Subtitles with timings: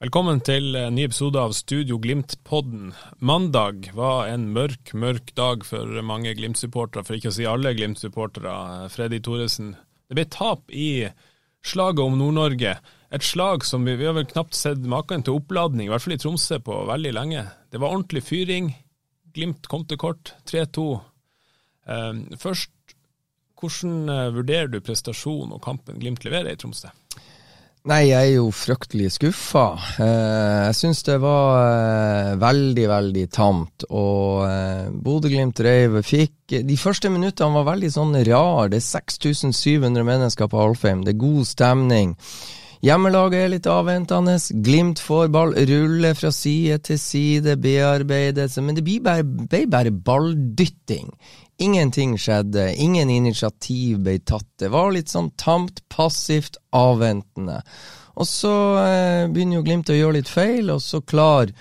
[0.00, 2.94] Velkommen til en ny episode av Studio Glimt-podden.
[3.20, 8.54] Mandag var en mørk, mørk dag for mange Glimt-supportere, for ikke å si alle Glimt-supportere.
[8.94, 9.74] Freddy Thoresen.
[10.08, 11.04] Det ble tap i
[11.60, 12.72] slaget om Nord-Norge.
[13.12, 16.16] Et slag som vi, vi har vel knapt sett maken til oppladning, i hvert fall
[16.16, 17.44] i Tromsø, på veldig lenge.
[17.68, 18.72] Det var ordentlig fyring.
[19.36, 20.86] Glimt kom til kort, 3-2.
[21.92, 22.96] Eh, først,
[23.60, 26.88] hvordan eh, vurderer du prestasjonen og kampen Glimt leverer i Tromsø?
[27.88, 29.64] Nei, jeg er jo fryktelig skuffa.
[30.04, 33.86] Eh, jeg syns det var eh, veldig, veldig tamt.
[33.88, 38.68] Og eh, Bodø-Glimt reiv fikk De første minuttene var veldig sånn rar.
[38.68, 41.06] Det er 6700 mennesker på Alfheim.
[41.06, 42.12] Det er god stemning.
[42.84, 44.36] Hjemmelaget er litt avventende.
[44.60, 48.60] Glimt får ball, ruller fra side til side, bearbeides.
[48.60, 51.08] Men det ble bare, bare balldytting.
[51.60, 54.48] Ingenting skjedde, ingen initiativ ble tatt.
[54.56, 57.58] Det var litt sånn tamt, passivt, avventende.
[58.16, 61.52] Og så eh, begynner jo Glimt å gjøre litt feil, og så klar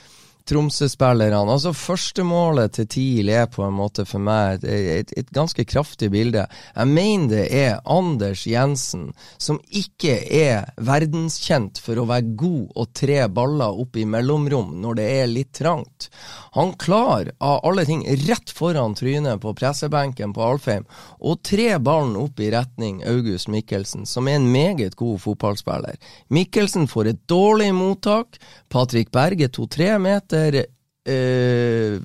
[0.50, 1.40] Tromsø-spillerne.
[1.46, 4.66] Altså Førstemålet til TIL er på en måte for meg et,
[5.04, 6.48] et, et, ganske kraftig bilde.
[6.74, 12.90] Jeg mener det er Anders Jensen, som ikke er verdenskjent for å være god og
[12.98, 16.10] tre baller opp i mellomrom når det er litt trangt.
[16.58, 20.88] Han klarer av alle ting rett foran trynet på pressebenken på Alfheim
[21.20, 26.00] å tre ballen opp i retning August Mikkelsen, som er en meget god fotballspiller.
[26.34, 28.40] Mikkelsen får et dårlig mottak.
[28.70, 32.00] Patrick Berge to-tre meter eh,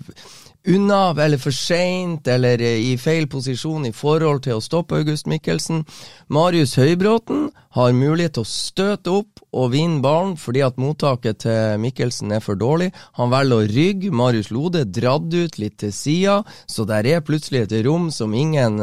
[0.67, 5.83] unna, eller for seint, eller i feil posisjon i forhold til å stoppe August Mikkelsen.
[6.33, 11.83] Marius Høybråten har mulighet til å støte opp og vinne ballen fordi at mottaket til
[11.83, 12.91] Mikkelsen er for dårlig.
[13.21, 14.13] Han velger å rygge.
[14.15, 18.81] Marius Lode dratt ut litt til sida, så der er plutselig et rom som ingen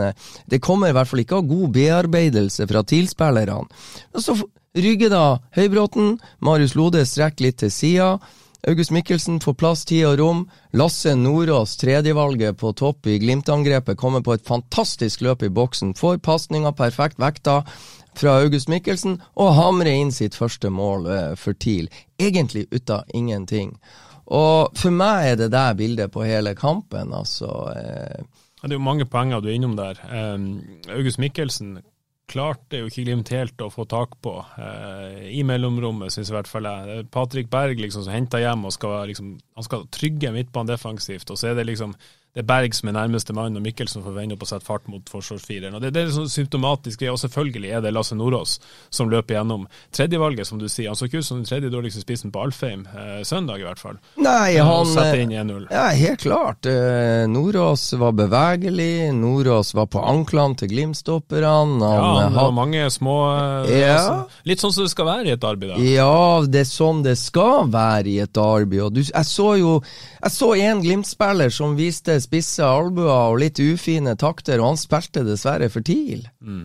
[0.47, 3.65] Det kommer i hvert fall ikke av god bearbeidelse fra tilspillerne.
[4.15, 4.37] Så
[4.77, 5.25] rygger da
[5.57, 6.19] Høybråten.
[6.39, 8.13] Marius Lode strekker litt til sida.
[8.67, 10.41] August Mikkelsen får plass, tid og rom.
[10.77, 15.95] Lasse Nordås, tredjevalget på topp i Glimt-angrepet, kommer på et fantastisk løp i boksen.
[15.97, 17.63] Får pasninga perfekt vekta
[18.17, 21.89] fra August Mikkelsen og hamrer inn sitt første mål eh, for TIL.
[22.21, 23.73] Egentlig ut av ingenting.
[24.31, 27.49] Og for meg er det der bildet på hele kampen, altså.
[27.73, 28.21] Eh.
[28.61, 29.97] Det er jo mange poenger du er innom der.
[30.05, 30.61] Um,
[30.93, 31.79] August Mikkelsen
[32.31, 36.49] klarte jo ikke Glimt helt å få tak på eh, i mellomrommet, syns i hvert
[36.49, 37.05] fall jeg.
[37.13, 41.39] Patrick Berg liksom som henter hjem og skal, liksom, han skal trygge midtbanen defensivt, og
[41.39, 41.95] så er det liksom
[42.33, 44.85] det er Berg som er nærmeste mann, og Mikkelsen får vende opp og sette fart
[44.87, 45.75] mot forsvarsfireren.
[45.75, 48.53] Og Det, det er sånn symptomatisk, og selvfølgelig er det Lasse Nordås
[48.89, 49.65] som løper gjennom.
[49.91, 52.85] Tredjevalget, som du sier, han så ikke ut som den tredje dårligste spissen på Alfheim,
[52.95, 53.99] eh, søndag i hvert fall.
[54.17, 55.67] Nei, han Setter inn 1-0.
[55.71, 56.65] Ja, helt klart.
[56.71, 61.81] Eh, Nordås var bevegelig, Nordås var på anklene til Glimt-stopperne.
[61.81, 63.17] Ja, han had- har mange små
[63.67, 63.97] eh, Ja.
[63.97, 65.83] altså, Litt sånn som det skal være i et arbeid, da.
[65.83, 68.81] Ja, det er sånn det skal være i et arbeid.
[68.87, 69.81] Og du, jeg så jo
[70.23, 75.23] Jeg så en Glimt-spiller som viste spisse albuer og litt ufine takter, og han spilte
[75.27, 76.23] dessverre for TIL.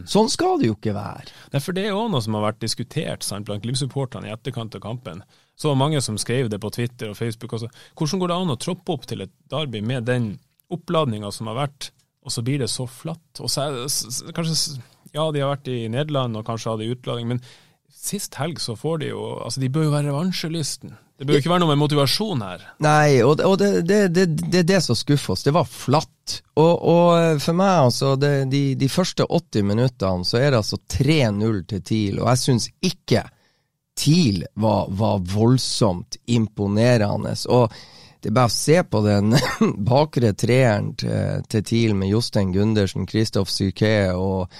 [0.08, 1.32] Sånn skal det jo ikke være.
[1.52, 4.76] Nei, for det er òg noe som har vært diskutert sant, blant Glimt-supporterne i etterkant
[4.78, 5.22] av kampen.
[5.56, 7.56] Så mange som skrev det på Twitter og Facebook.
[7.56, 7.70] Også.
[7.96, 10.34] hvordan går det an å troppe opp til et derby med den
[10.72, 11.90] oppladninga som har vært,
[12.26, 13.40] og så blir det så flatt?
[13.40, 14.82] Og så er, kanskje,
[15.14, 17.42] ja, de har vært i Nederland og kanskje hadde utladning, men
[17.96, 20.96] sist helg så får de jo Altså, de bør jo være revansjelysten.
[21.16, 22.64] Det bør jo ikke være noe med motivasjon her.
[22.84, 25.46] Nei, og, og det, det, det, det er det som skuffer oss.
[25.46, 26.34] Det var flatt.
[26.60, 31.62] Og, og for meg, altså, de, de første 80 minuttene så er det altså 3-0
[31.72, 33.24] til TIL, og jeg syns ikke
[33.96, 37.32] TIL var, var voldsomt imponerende.
[37.48, 37.72] Og
[38.20, 39.32] det er bare å se på den
[39.90, 44.52] bakre treeren til, til TIL med Jostein Gundersen, Kristoff Syrké og,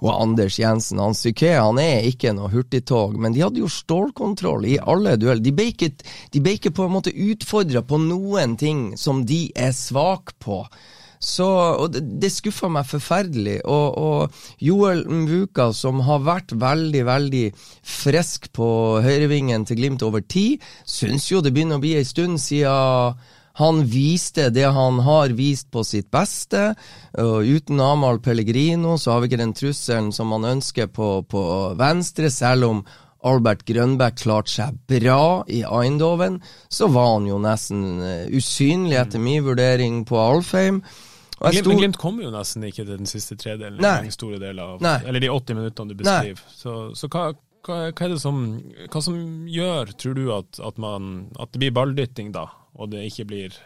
[0.00, 1.00] og Anders Jensen.
[1.02, 5.42] Han Syke han er ikke noe hurtigtog, men de hadde jo stålkontroll i alle dueller.
[5.44, 5.70] De ble
[6.56, 10.64] ikke, på en måte utfordra på noen ting som de er svake på.
[11.20, 13.58] Så, og det, det skuffa meg forferdelig.
[13.68, 17.44] Og, og, Joel Mvuka, som har vært veldig, veldig
[17.84, 18.70] frisk på
[19.04, 23.20] høyrevingen til Glimt over tid, syns jo det begynner å bli ei stund siden
[23.58, 26.74] han viste det han har vist på sitt beste.
[27.18, 31.44] og uten Amahl Pellegrino så har vi ikke den trusselen som man ønsker på, på
[31.78, 32.84] venstre, selv om
[33.26, 36.38] Albert Grønbæk klarte seg bra i Eindhoven,
[36.72, 40.80] så var han jo nesten uh, usynlig etter min vurdering på Alfheim.
[41.40, 44.12] Glimt, men Glimt kommer jo nesten ikke til den siste tredelen, Nei.
[44.12, 44.98] store deler av, Nei.
[45.08, 46.40] eller de 80 minuttene du beskriver.
[46.40, 46.56] Nei.
[46.56, 47.30] Så, så hva,
[47.64, 48.42] hva, hva, er det som,
[48.92, 52.44] hva som gjør, tror du, at, at, man, at det blir balldytting da,
[52.74, 53.60] og det ikke blir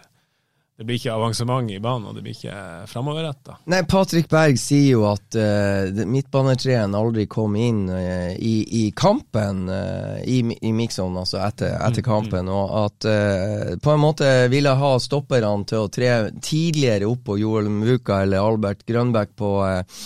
[0.75, 2.55] det blir ikke avansement i banen, og det blir ikke
[2.91, 3.61] framoverretta.
[3.71, 9.69] Nei, Patrick Berg sier jo at uh, midtbanetreen aldri kom inn uh, i, i, kampen,
[9.71, 12.56] uh, i, i mixon, altså etter, etter mm, kampen, mm.
[12.59, 16.11] og at uh, på en måte ville ha stopperne til å tre
[16.43, 20.03] tidligere opp på Joel Muka eller Albert Grønbæk på uh,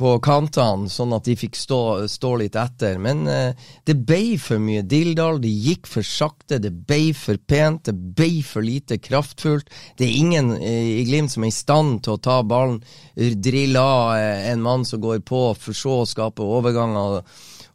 [0.00, 1.80] på kantene, sånn at de fikk stå,
[2.10, 2.98] stå litt etter.
[3.02, 7.84] Men eh, det ble for mye Dildal, det gikk for sakte, det ble for pent,
[7.88, 9.70] det ble for lite kraftfullt.
[9.98, 12.80] Det er ingen eh, i Glimt som er i stand til å ta ballen,
[13.14, 17.22] drille av eh, en mann som går på, for så å skape overganger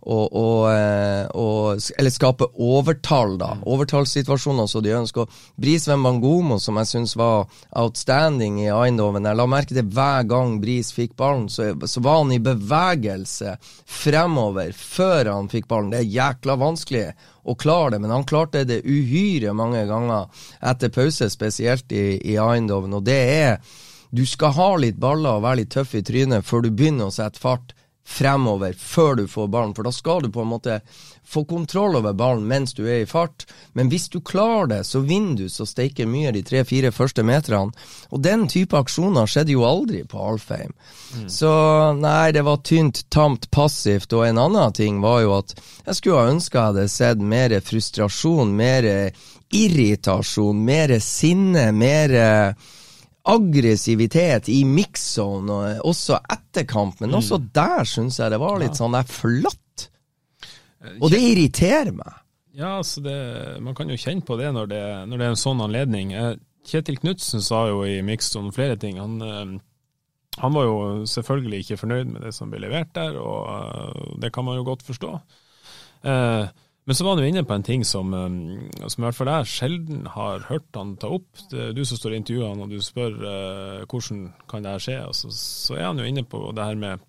[0.09, 3.51] og, og, eh, og, Eller skape overtall, da.
[3.59, 3.63] Mm.
[3.73, 5.41] Overtallssituasjoner så de ønsker.
[5.59, 10.57] Brisveen Bangomo, som jeg syns var outstanding i Eindhoven Jeg la merke til hver gang
[10.63, 15.94] Bris fikk ballen, så, så, var han i bevegelse fremover før han fikk ballen.
[15.94, 17.06] Det er jækla vanskelig
[17.50, 22.39] å klare det, men han klarte det uhyre mange ganger etter pause, spesielt i, i
[22.41, 22.97] Eindhoven.
[22.97, 23.61] Og det er
[24.09, 27.13] du skal ha litt baller og være litt tøff i trynet før du begynner å
[27.13, 27.75] sette fart
[28.09, 30.79] fremover før du får ballen, for da skal du på en måte
[31.29, 33.45] få kontroll over ballen mens du er i fart.
[33.77, 37.69] Men hvis du klarer det, så vinner du så steiker mye de tre-fire første meterne.
[38.09, 40.73] Og den type aksjoner skjedde jo aldri på Alfheim.
[41.13, 41.27] Mm.
[41.29, 41.51] Så
[42.00, 44.13] nei, det var tynt, tamt, passivt.
[44.17, 45.53] Og en annen ting var jo at
[45.85, 48.89] jeg skulle ha ønska jeg hadde sett mer frustrasjon, mer
[49.53, 52.17] irritasjon, mer sinne, mer
[53.29, 57.49] aggressivitet i mix-zone, også etter kamp, men også mm.
[57.55, 59.85] der syns jeg det var litt sånn der flatt.
[60.81, 62.19] Eh, og det irriterer meg.
[62.59, 63.15] Ja, altså det,
[63.63, 66.13] man kan jo kjenne på det når det, når det er en sånn anledning.
[66.17, 66.33] Eh,
[66.69, 68.99] Kjetil Knutsen sa jo i mix-zone flere ting.
[68.99, 69.53] Han, eh,
[70.39, 70.79] han, var jo
[71.09, 74.83] selvfølgelig ikke fornøyd med det som ble levert der, og det kan man jo godt
[74.87, 75.13] forstå.
[76.09, 78.38] Eh, men så var han jo inne på en ting som, um,
[78.81, 81.27] som i hvert fall jeg sjelden har hørt han ta opp.
[81.51, 84.71] Det er du som står i intervjuet han, og du spør uh, hvordan kan det
[84.74, 84.95] her skje.
[85.03, 87.03] Altså, så er han jo inne på det her med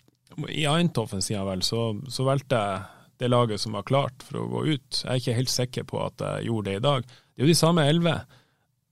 [0.52, 2.82] I Eintoffen, sier han vel, så, så valgte jeg
[3.24, 5.00] det laget som var klart for å gå ut.
[5.00, 7.08] Jeg er ikke helt sikker på at jeg gjorde det i dag.
[7.08, 8.14] Det er jo de samme elleve.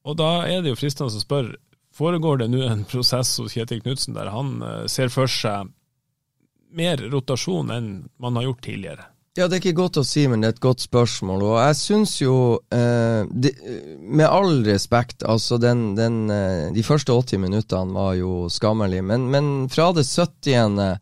[0.09, 1.61] Og da er det jo fristende å spørre,
[2.01, 5.69] foregår det nå en prosess hos Kjetil Knutsen der han uh, ser for seg
[6.73, 9.09] mer rotasjon enn man har gjort tidligere?
[9.39, 11.45] Ja, det er ikke godt å si, men det er et godt spørsmål.
[11.47, 12.35] Og jeg syns jo,
[12.75, 13.53] eh, de,
[14.03, 19.29] med all respekt, altså den, den, eh, De første 80 minuttene var jo skammelige, men,
[19.31, 20.99] men fra det 70.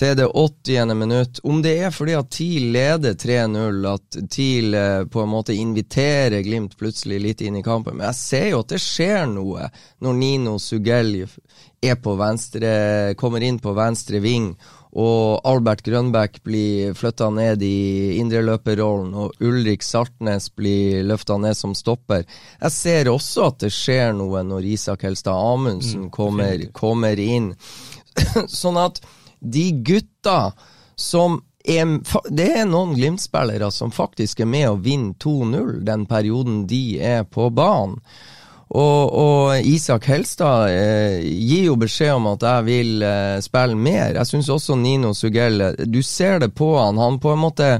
[0.00, 0.94] til det 80.
[0.96, 5.54] minutt, om det er fordi at TIL leder 3-0, at TIL eh, på en måte
[5.54, 9.70] inviterer Glimt plutselig litt inn i kampen, men jeg ser jo at det skjer noe
[10.02, 14.56] når Nino Sugell er på venstre, kommer inn på venstre ving
[14.90, 21.76] og Albert Grønbæk blir flytta ned i indreløperrollen, og Ulrik Saltnes blir løfta ned som
[21.78, 22.24] stopper.
[22.60, 27.52] Jeg ser også at det skjer noe når Isak Helstad Amundsen mm, kommer, kommer, inn.
[28.62, 28.98] sånn at
[29.38, 30.50] de gutta
[30.98, 31.86] som er,
[32.32, 37.22] det er noen Glimt-spillere som faktisk er med å vinne 2-0 den perioden de er
[37.28, 38.00] på banen.
[38.70, 44.14] Og, og, Isak Helstad eh, gir jo beskjed om at jeg vil eh, spille mer.
[44.14, 47.00] Jeg syns også Nino Sugell Du ser det på han.
[47.02, 47.70] Han på en måte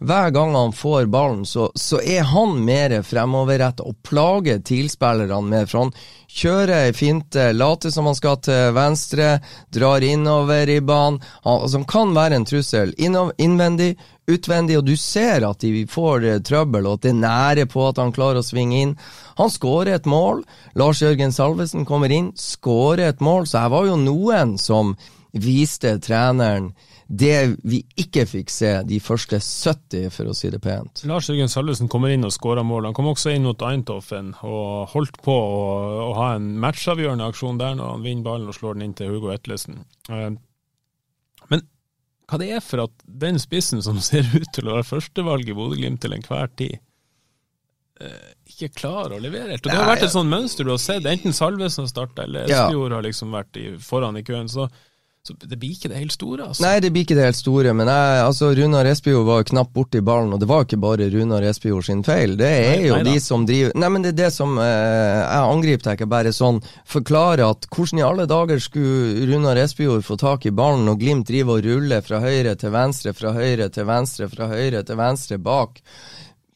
[0.00, 5.66] hver gang han får ballen, så, så er han mer fremoverretta og plager tilspillerne mer.
[5.68, 5.92] For han
[6.40, 9.34] kjører finte, later som han skal til venstre,
[9.68, 11.20] drar innover i banen.
[11.44, 12.94] Han, altså, han kan være en trussel.
[12.96, 13.90] innvendig,
[14.30, 17.84] utvendig, og du ser at de får uh, trøbbel, og at det er nære på
[17.90, 18.98] at han klarer å svinge inn.
[19.36, 20.46] Han skårer et mål.
[20.80, 23.44] Lars Jørgen Salvesen kommer inn, skårer et mål.
[23.44, 24.96] Så her var jo noen som
[25.36, 26.72] viste treneren
[27.10, 31.02] det vi ikke fikk se de første 70, for å si det pent.
[31.10, 32.86] Lars Jørgen Salvesen kommer inn og skårer mål.
[32.86, 35.64] Han kom også inn mot Eintoffen og holdt på å,
[36.04, 39.10] å ha en matchavgjørende aksjon der når han vinner ballen og slår den inn til
[39.10, 39.80] Hugo Etlesen.
[40.06, 40.28] Eh,
[41.50, 41.64] men
[42.30, 45.56] hva det er for at den spissen som ser ut til å være førstevalg i
[45.58, 46.76] Bodø-Glimt til enhver tid,
[47.98, 49.66] eh, ikke klarer å levere helt.
[49.66, 52.46] Og Det har vært et sånt mønster du har sett, enten Salvesen har starta, eller
[52.46, 54.46] Espejord har liksom vært i, foran i køen.
[54.46, 54.68] så
[55.20, 56.62] så det blir ikke det helt store, altså.
[56.64, 59.74] Nei, det blir ikke det helt store, men jeg, altså, Runar Espejord var jo knapt
[59.76, 62.38] borti ballen, og det var ikke bare Runar Espejord sin feil.
[62.40, 65.18] Det er nei, jo nei, de som driver Nei, men det er det som eh,
[65.20, 66.62] Jeg angriper deg ikke bare sånn.
[66.88, 71.28] Forklare at hvordan i alle dager skulle Runar Espejord få tak i ballen og Glimt
[71.28, 75.40] driver og ruller fra høyre til venstre, fra høyre til venstre, fra høyre til venstre
[75.40, 75.84] bak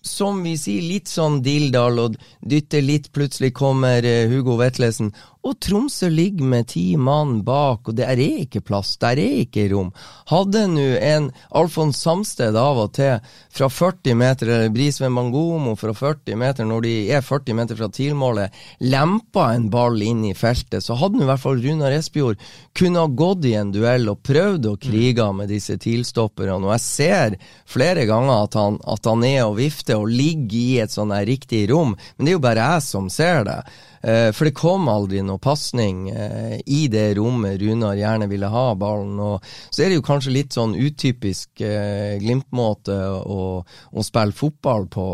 [0.04, 5.14] som vi sier, litt sånn Dildal og dytter litt, plutselig kommer uh, Hugo Vetlesen.
[5.44, 9.66] Og Tromsø ligger med ti mann bak, og der er ikke plass, der er ikke
[9.74, 9.90] rom.
[10.30, 13.20] Hadde nå en Alfons Samsted av og til
[13.52, 17.90] fra 40 meter, eller Brisveen Mangomo fra 40 meter, når de er 40 meter fra
[17.92, 18.56] tilmålet,
[18.88, 22.40] lempa en ball inn i feltet, så hadde nå i hvert fall Runar Espejord
[22.72, 26.56] kunne ha gått i en duell og prøvd å krige med disse tilstopperne.
[26.64, 30.78] Og jeg ser flere ganger at han, at han er og vifter og ligger i
[30.86, 33.60] et sånn riktig rom, men det er jo bare jeg som ser det.
[34.04, 38.64] Eh, for det kom aldri noe pasning eh, i det rommet Runar gjerne ville ha
[38.76, 39.16] ballen.
[39.16, 44.88] og Så er det jo kanskje litt sånn utypisk eh, Glimt-måte å, å, spille fotball
[44.92, 45.06] på,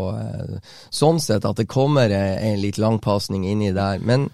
[0.91, 4.03] sånn sett at det kommer en litt lang pasning inni der.
[4.03, 4.27] Men,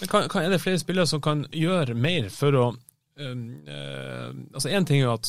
[0.00, 2.66] Men kan, kan, er det flere spillere som kan gjøre mer for å
[3.12, 5.28] Uh, altså Én ting er jo at,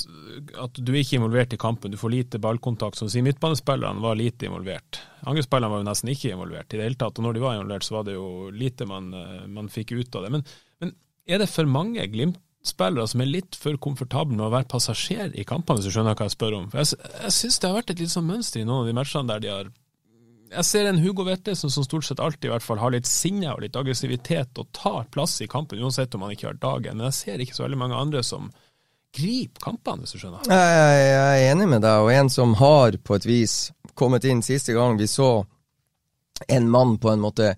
[0.64, 3.00] at, du er ikke involvert i kampen, du får lite ballkontakt.
[3.00, 5.02] Som sier midtbanespillerne var lite involvert.
[5.28, 7.20] Angrepsspillerne var jo nesten ikke involvert i det hele tatt.
[7.20, 10.16] Og når de var involvert, så var det jo lite man, uh, man fikk ut
[10.16, 10.34] av det.
[10.38, 10.48] Men,
[10.84, 10.96] men
[11.28, 15.48] er det for mange Glimt-spillere som er litt for komfortable med å være passasjer i
[15.48, 16.72] kampene, hvis du skjønner hva jeg spør om?
[16.72, 19.00] For Jeg, jeg syns det har vært et litt sånn mønster i noen av de
[19.02, 19.74] matchene der de har
[20.54, 23.54] jeg ser en Hugo Vettesen som stort sett alltid i hvert fall har litt sinne
[23.54, 27.00] og litt aggressivitet og tar plass i kampen, uansett om han ikke har dagen.
[27.00, 28.52] Men jeg ser ikke så veldig mange andre som
[29.14, 30.46] griper kampene, hvis du skjønner.
[30.50, 33.58] Jeg, jeg er enig med deg, og en som har på et vis
[33.98, 35.44] kommet inn siste gang vi så
[36.48, 37.54] en mann på en måte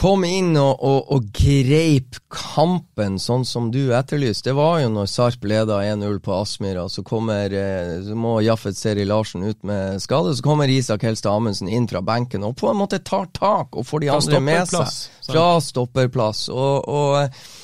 [0.00, 4.48] kom inn og, og, og, greip kampen sånn som du etterlyste.
[4.48, 8.78] Det var jo når Sarp leda 1-0 på Aspmyra, så kommer eh, så må Jaffet
[8.78, 10.32] Seri Larsen ut med skade.
[10.36, 13.86] Så kommer Isak Helstad Amundsen inn fra benken og på en måte tar tak og
[13.86, 14.94] får de andre med seg.
[15.30, 16.48] Fra stopperplass.
[16.48, 17.59] og, og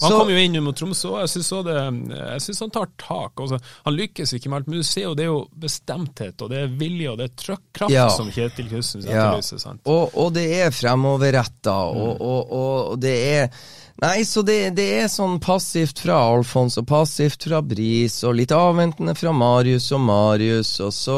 [0.00, 1.32] han kom jo inn mot Tromsø, og jeg
[2.44, 3.40] syns han tar tak.
[3.42, 3.58] Også.
[3.86, 6.60] Han lykkes ikke med alt, men du ser jo det er jo bestemthet, og det
[6.62, 8.06] er vilje, og det er trøkk, kraft ja.
[8.14, 9.64] som Kjetil Kussen etterlyser.
[9.64, 9.74] Ja.
[9.90, 12.02] Og, og, det er fremoverretta, mm.
[12.04, 13.50] og, og, og, det er
[14.00, 18.52] Nei, så det, det, er sånn passivt fra Alfons og passivt fra Bris, og litt
[18.54, 21.16] avventende fra Marius og Marius, og så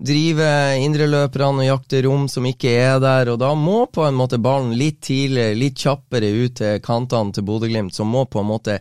[0.00, 4.40] driver indreløperne og jakter rom som ikke er der, og da må på en måte
[4.40, 8.78] ballen litt tidligere, litt kjappere ut til kantene til Bodø-Glimt, som må på en måte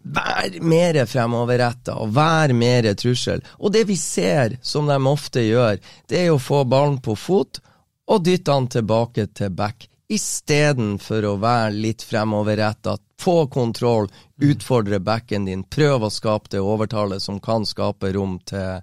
[0.00, 3.44] være mer fremoverretta og være mer trussel.
[3.60, 7.60] Og det vi ser, som de ofte gjør, det er å få ballen på fot
[8.08, 14.08] og dytte han tilbake til back istedenfor å være litt fremoverretta, få kontroll,
[14.42, 18.80] utfordre backen din, prøve å skape det overtallet som kan skape rom til,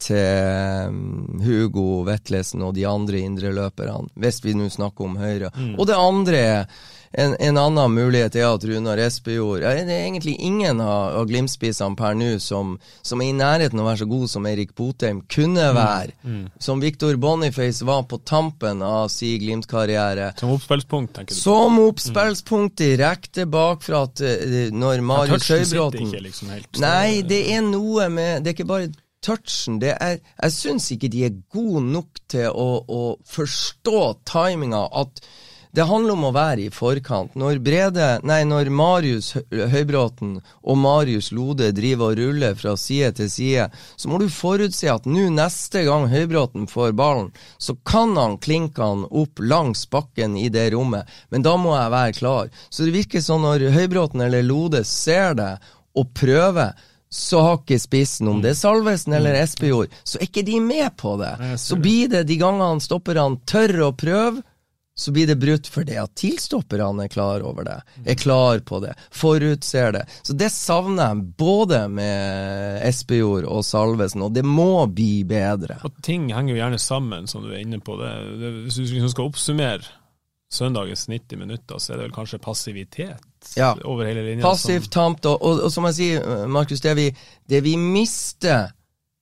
[0.00, 5.52] til um, Hugo Vetlesen og de andre indreløperne, hvis vi nå snakker om Høyre.
[5.56, 5.74] Mm.
[5.76, 6.78] Og det andre er
[7.16, 11.94] en, en, annen mulighet er at Runar Espejord Det er egentlig ingen av, av Glimt-spissene
[11.98, 15.20] per nå som, som, er i nærheten av å være så god som Erik Botheim
[15.30, 15.76] kunne mm.
[15.78, 16.16] være.
[16.22, 16.34] Mm.
[16.34, 16.48] Mm.
[16.66, 20.32] Som Victor Boniface var på tampen av sin Glimt-karriere.
[20.40, 21.38] Som oppspillspunkt, tenker du?
[21.38, 26.50] Som oppspillspunkt direkte bakfra at uh, når Marius Høybråten liksom
[26.82, 28.90] Nei, det er noe med Det er ikke bare
[29.24, 34.84] touchen det er, Jeg syns ikke de er gode nok til å, å forstå timinga.
[34.92, 35.22] At
[35.74, 37.32] det handler om å være i forkant.
[37.38, 43.30] Når, Brede, nei, når Marius Høybråten og Marius Lode driver og ruller fra side til
[43.32, 43.66] side,
[43.96, 48.82] så må du forutse at nå neste gang Høybråten får ballen, så kan han klinke
[48.84, 52.54] han opp langs bakken i det rommet, men da må jeg være klar.
[52.70, 55.52] Så det virker sånn når Høybråten eller Lode ser det
[55.98, 56.74] og prøver,
[57.14, 60.94] så har ikke spissen, om det er Salvesen eller Espejord, så er ikke de med
[60.98, 61.34] på det.
[61.62, 64.42] Så blir det de gangene stopperne tør å prøve,
[64.94, 68.78] så blir det brutt for det at tilstopperne er klar over det, er klar på
[68.84, 70.04] det, forutser det.
[70.22, 75.80] Så det savner jeg både med Espejord og Salvesen, og det må bli bedre.
[75.82, 77.98] Og ting henger jo gjerne sammen, som du er inne på.
[77.98, 79.92] Det, det, hvis du liksom skal oppsummere
[80.54, 83.72] søndagens 90 minutter, så er det vel kanskje passivitet ja.
[83.82, 84.44] over hele linja.
[84.46, 87.08] Passivt, tamt, og, og, og, som jeg sier, Markus, det vi,
[87.50, 88.70] det vi mister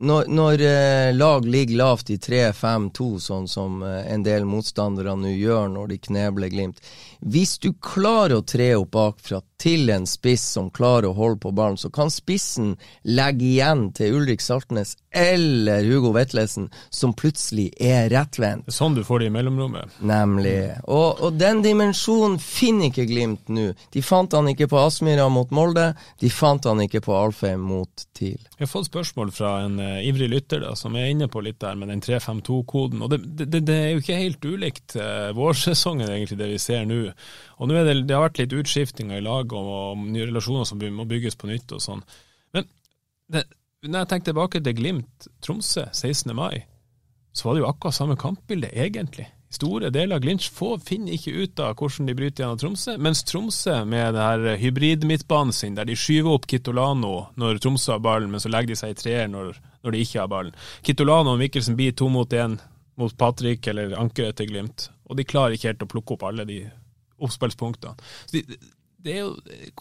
[0.03, 5.31] når, når eh, lag ligger lavt i 3-5-2, sånn som eh, en del motstandere nå
[5.31, 6.83] gjør når de knebler Glimt
[7.23, 11.53] Hvis du klarer å tre opp bakfra til en spiss som klarer å holde på
[11.55, 12.75] ballen, så kan spissen
[13.07, 18.73] legge igjen til Ulrik Saltnes eller Hugo Vetlesen, som plutselig er rettvendt.
[18.73, 20.01] Sånn du får det i mellomrommet.
[20.03, 20.57] Nemlig.
[20.89, 23.69] Og, og den dimensjonen finner ikke Glimt nå.
[23.95, 28.07] De fant han ikke på Aspmyra mot Molde, de fant han ikke på Alfheim mot
[28.17, 28.41] TIL.
[28.57, 31.61] Jeg har fått spørsmål fra en uh, ivrig lytter da, som er inne på litt
[31.63, 33.05] der med den 352-koden.
[33.05, 36.87] og det, det, det, er jo ikke helt ulikt uh, vårsesongen, egentlig, det vi ser
[36.89, 37.12] nå.
[37.59, 40.69] Og nå er det, det har vært litt utskiftinger i lag og, og nye relasjoner
[40.69, 42.05] som må bygges på nytt og sånn.
[42.57, 42.69] Men
[43.33, 43.47] det,
[43.83, 46.35] når jeg tenker tilbake til Glimt-Tromsø 16.
[46.39, 46.65] mai,
[47.33, 49.27] så var det jo akkurat samme kampbilde, egentlig.
[49.53, 50.45] Store deler av Glimt
[50.87, 55.53] finner ikke ut av hvordan de bryter gjennom Tromsø, mens Tromsø med det her hybrid-midtbanen
[55.53, 58.95] sin, der de skyver opp Kitolano når Tromsø har ballen, men så legger de seg
[58.95, 60.57] i treer når, når, de ikke har ballen.
[60.87, 62.57] Kitolano og Mikkelsen blir to mot én
[62.97, 66.49] mot Patrick eller ankeret til Glimt, og de klarer ikke helt å plukke opp alle
[66.49, 66.63] de
[67.23, 67.95] oppspillspunktene.
[68.27, 68.59] Så de,
[69.05, 69.33] jo,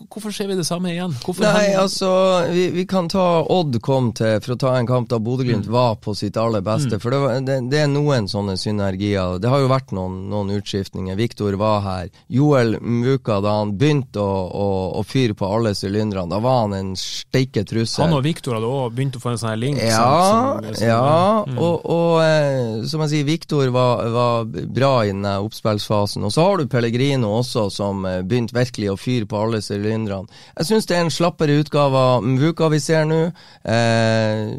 [0.10, 1.14] hvorfor ser vi det samme igjen?
[1.22, 2.10] Hvorfor Nei, altså,
[2.50, 5.74] vi, vi, kan ta Odd kom til for å ta en kamp da Bodø-Glimt mm.
[5.74, 6.98] var på sitt aller beste.
[6.98, 7.04] Mm.
[7.04, 9.38] For det, var, det, det, er noen sånne synergier.
[9.42, 11.18] Det har jo vært noen, noen utskiftninger.
[11.20, 12.10] Viktor var her.
[12.34, 16.76] Joel Muka, da han begynte å, å, å fyre på alle sylinderne, da var han
[16.80, 18.08] en steike trussel.
[18.08, 19.82] Han og Viktor hadde òg begynt å få en sånn her link?
[19.86, 21.62] Ja, som, som, ja mm.
[21.62, 26.26] og, og eh, som jeg sier, Viktor var, var, bra i den oppspillsfasen.
[26.26, 29.62] Og så har du Pellegrino også, som eh, begynte virkelig å fyre fyr på alle
[29.64, 30.30] sylinderne.
[30.58, 33.22] Jeg syns det er en slappere utgave av Mvuka vi ser nå.
[33.64, 34.52] Eh,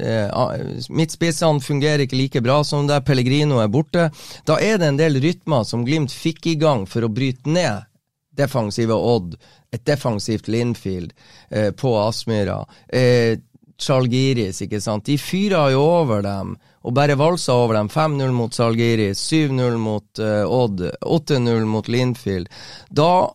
[0.00, 0.44] eh,
[0.90, 4.10] Midtspissene fungerer ikke like bra som der Pellegrino er borte.
[4.48, 7.90] Da er det en del rytmer som Glimt fikk i gang for å bryte ned
[8.34, 9.36] defensive Odd,
[9.70, 11.12] et defensivt Linfield
[11.50, 12.64] eh, på Aspmyra.
[12.88, 13.38] Eh,
[13.78, 15.06] Chalgiris, ikke sant.
[15.06, 17.88] De fyra jo over dem og bare valsa over dem.
[17.88, 22.50] 5-0 mot Salgiris, 7-0 mot uh, Odd, 8-0 mot Linfield.
[22.90, 23.32] Da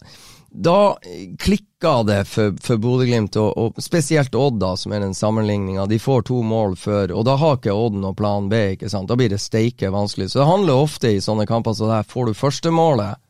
[0.52, 0.98] da
[1.40, 5.86] klikka det for, for Bodø-Glimt, og, og, spesielt Odd, da, som er den sammenligninga.
[5.90, 8.62] De får to mål før, og da har ikke Odd noe plan B.
[8.76, 9.10] ikke sant?
[9.10, 10.32] Da blir det steike vanskelig.
[10.32, 13.22] Så det handler ofte i sånne kamper så der får du førstemålet.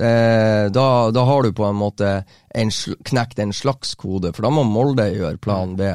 [0.00, 2.24] Eh, da, da, har du på en måte
[2.56, 2.70] en
[3.04, 5.90] knekt en slags kode, for da må Molde gjøre plan B.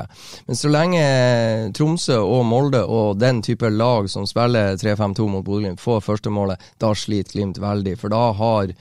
[0.45, 1.01] Men så lenge
[1.73, 6.93] Tromsø og Molde og den type lag som spiller 3-5-2 mot Bodø-Glimt, får førstemålet, da
[6.93, 7.97] sliter Glimt veldig.
[7.97, 8.75] For da har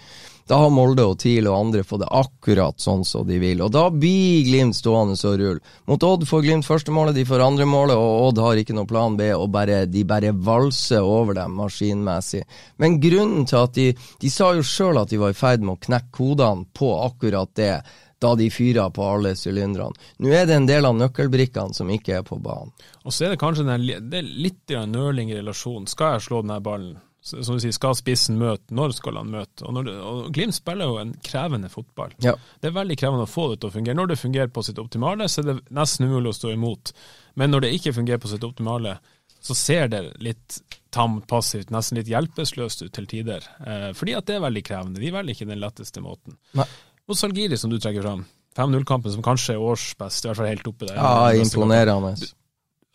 [0.47, 3.65] da har Molde og TIL og andre fått det akkurat sånn som de vil.
[3.65, 5.75] Og da blir Glimt stående og rulle.
[5.91, 8.87] Mot Odd får Glimt første målet, de får andre målet, og Odd har ikke noe
[8.87, 12.45] plan B, og bare, de bare valser over dem maskinmessig.
[12.79, 13.87] Men grunnen til at de
[14.23, 17.51] De sa jo sjøl at de var i ferd med å knekke kodene på akkurat
[17.59, 17.83] det
[18.23, 19.97] da de fyra på alle sylinderne.
[20.23, 22.73] Nå er det en del av nøkkelbrikkene som ikke er på banen.
[23.05, 25.89] Og så er det kanskje den, det litt nøling i relasjonen.
[25.91, 26.97] Skal jeg slå denne ballen?
[27.27, 29.67] Som du sier, skal spissen møte, når skal han møte?
[29.67, 32.15] Og, det, og Glimt spiller jo en krevende fotball.
[32.23, 32.37] Ja.
[32.63, 33.99] Det er veldig krevende å få det til å fungere.
[33.99, 36.95] Når det fungerer på sitt optimale, så er det nesten umulig å stå imot.
[37.41, 38.97] Men når det ikke fungerer på sitt optimale,
[39.43, 40.61] så ser det litt
[40.95, 43.45] tamt, passivt, nesten litt hjelpeløst ut til tider.
[43.67, 45.03] Eh, fordi at det er veldig krevende.
[45.03, 46.39] De velger ikke den letteste måten.
[46.57, 46.69] Nei.
[47.07, 48.25] Og Salgiri, som du trekker fram.
[48.57, 50.97] 5-0-kampen som kanskje er årsbest, i hvert fall helt oppe der.
[50.97, 52.15] Ja, imponerende.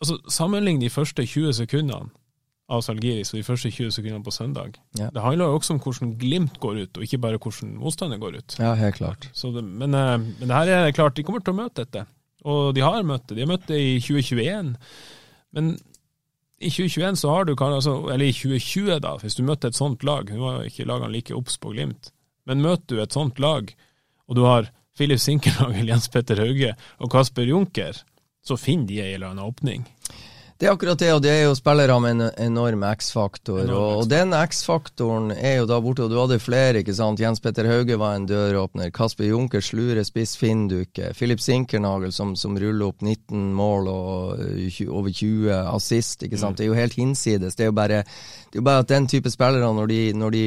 [0.02, 2.10] Altså, Sammenlign de første 20 sekundene
[2.72, 4.76] av Salgiris og de første 20 sekundene på søndag.
[4.98, 5.10] Ja.
[5.12, 8.38] Det handler jo også om hvordan Glimt går ut, og ikke bare hvordan motstander går
[8.38, 8.58] ut.
[8.60, 9.28] Ja, helt klart.
[9.34, 12.06] Det, men, eh, men, det her er klart, de kommer til å møte dette.
[12.48, 13.38] Og de har møtt det.
[13.38, 14.74] De har møtt det i 2021.
[15.52, 15.74] Men
[16.62, 20.04] i 2021 så har du altså, Eller i 2020, da, hvis du møter et sånt
[20.06, 22.12] lag Nå var ikke lagene like obs på Glimt,
[22.46, 23.70] men møter du et sånt lag,
[24.28, 27.98] og du har Filip Sinkernagel, Jens Petter Hauge og Kasper Junker,
[28.42, 29.86] så finner de en eller annen åpning.
[30.62, 33.64] Det er akkurat det, og det er jo spillere med en enorm X-faktor.
[33.66, 37.18] Og, og, den X-faktoren er jo da borte, og du hadde flere, ikke sant.
[37.18, 38.92] Jens Petter Hauge var en døråpner.
[38.94, 41.08] Kasper Junker slurer spiss Finnduke.
[41.18, 44.38] Philip Sinkernagel som, som, ruller opp 19 mål og
[44.86, 46.54] over 20 assist, ikke sant.
[46.54, 46.60] Mm.
[46.60, 47.58] Det er jo helt hinsides.
[47.58, 48.04] Det er jo bare,
[48.52, 50.40] det er jo bare at den type spillere, når de, når de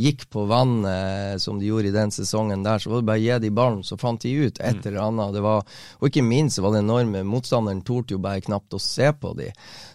[0.00, 3.24] gikk på vannet som de gjorde i den sesongen der, så var det bare å
[3.26, 4.86] gi de ballen, så fant de ut et mm.
[4.88, 5.34] eller annet.
[5.36, 7.20] Det var, og ikke minst var det enorme.
[7.28, 9.50] Motstanderen torde jo bare knapt å se på de.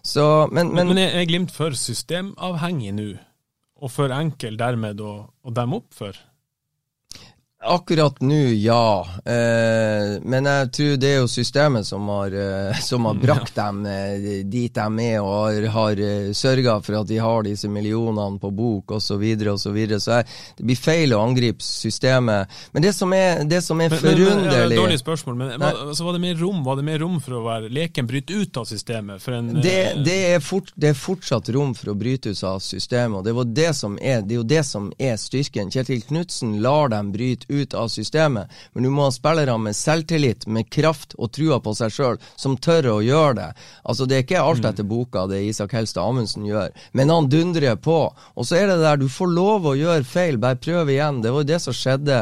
[0.06, 3.10] Så, men, men, men er Glimt for systemavhengig nå,
[3.82, 6.14] og for enkel dermed å, å demme opp for?
[7.60, 9.08] Akkurat nå, ja.
[9.26, 13.80] Eh, men jeg tror det er jo systemet som har, eh, som har brakt dem
[13.90, 18.38] eh, dit de er, og har, har eh, sørga for at de har disse millionene
[18.38, 19.08] på bok osv.
[19.08, 19.98] Så, videre, og så, videre.
[20.04, 20.28] så jeg,
[20.60, 22.54] det blir feil å angripe systemet.
[22.76, 26.06] Men det som er, det som er men, forunderlig ja, Dårlig spørsmål, men var, altså,
[26.06, 28.70] var, det mer rom, var det mer rom for å være leken bryte ut av
[28.70, 29.26] systemet?
[29.34, 33.18] En, det, det, er fort, det, er fortsatt rom for å bryte ut av systemet,
[33.18, 35.74] og det, var det, som er, det er jo det som er styrken.
[35.74, 40.48] Kjetil Knutsen lar dem bryte ut av systemet, men du må ha spillere med selvtillit,
[40.48, 43.50] med kraft og trua på seg sjøl, som tør å gjøre det.
[43.84, 47.76] Altså Det er ikke alt etter boka det Isak Helstad Amundsen gjør, men han dundrer
[47.76, 48.00] på.
[48.36, 51.22] Og så er det der, du får lov å gjøre feil, bare prøv igjen.
[51.24, 52.20] Det var jo det som skjedde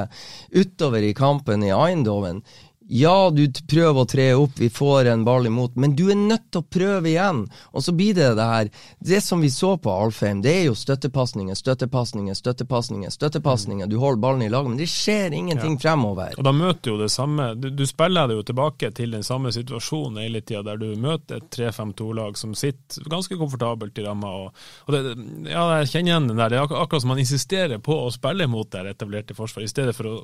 [0.56, 2.44] utover i kampen i Eindhoven.
[2.88, 6.52] Ja, du prøver å tre opp, vi får en ball imot, men du er nødt
[6.54, 7.40] til å prøve igjen.
[7.74, 8.70] Og så blir det det her
[9.00, 13.10] Det som vi så på Alfheim, det er jo støttepasninger, støttepasninger, støttepasninger.
[13.10, 13.90] støttepasninger.
[13.90, 15.82] Du holder ballen i lag, men det skjer ingenting ja.
[15.82, 16.38] fremover.
[16.38, 19.52] Og da møter jo det samme Du, du spiller det jo tilbake til den samme
[19.56, 24.30] situasjonen hele tida, der du møter et 3-5-2-lag som sitter ganske komfortabelt i ramma.
[24.46, 25.18] Og, og det,
[25.50, 26.54] ja, jeg kjenner igjen den der.
[26.54, 29.98] Det er akkurat som man insisterer på å spille mot det etablerte forsvaret, i stedet
[29.98, 30.18] for å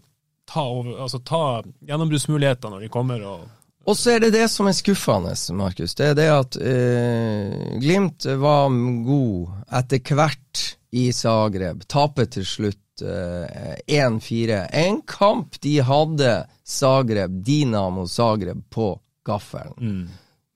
[0.51, 1.41] ta, over, altså ta
[1.87, 3.25] gjennombruddsmuligheter når de kommer.
[3.25, 3.49] og
[3.89, 5.95] og så er det det som er skuffende, Markus.
[5.97, 8.69] Det er det at eh, Glimt var
[9.07, 11.81] god etter hvert i Zagreb.
[11.89, 14.67] Taper til slutt eh, 1-4.
[14.83, 18.93] En kamp de hadde Zagreb, Dinamo Zagreb, på
[19.25, 19.73] gaffelen.
[19.79, 20.09] Mm.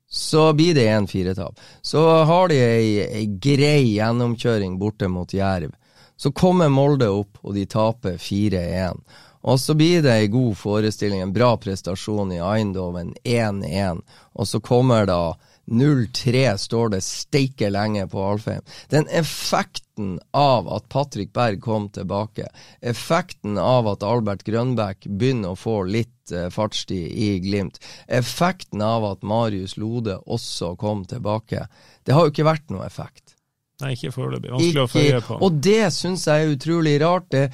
[0.05, 1.59] Så blir det 1-4-tap.
[1.81, 5.73] Så har de ei, ei grei gjennomkjøring borte mot Jerv.
[6.15, 9.01] Så kommer Molde opp, og de taper 4-1.
[9.45, 14.01] Og så blir det ei god forestilling, en bra prestasjon i Eindhoven, 1-1.
[14.33, 18.65] Og så kommer da 0-3, står det steike lenge på Alfheim.
[18.89, 22.47] Den effekten av at Patrick Berg kom tilbake,
[22.81, 29.05] effekten av at Albert Grønbæk begynner å få litt eh, fartstid i Glimt, effekten av
[29.13, 31.65] at Marius Lode også kom tilbake,
[32.05, 33.35] det har jo ikke vært noe effekt.
[33.83, 34.53] Nei, ikke foreløpig.
[34.53, 35.37] Vanskelig å følge på.
[35.43, 37.25] Og det syns jeg er utrolig rart.
[37.33, 37.49] Det,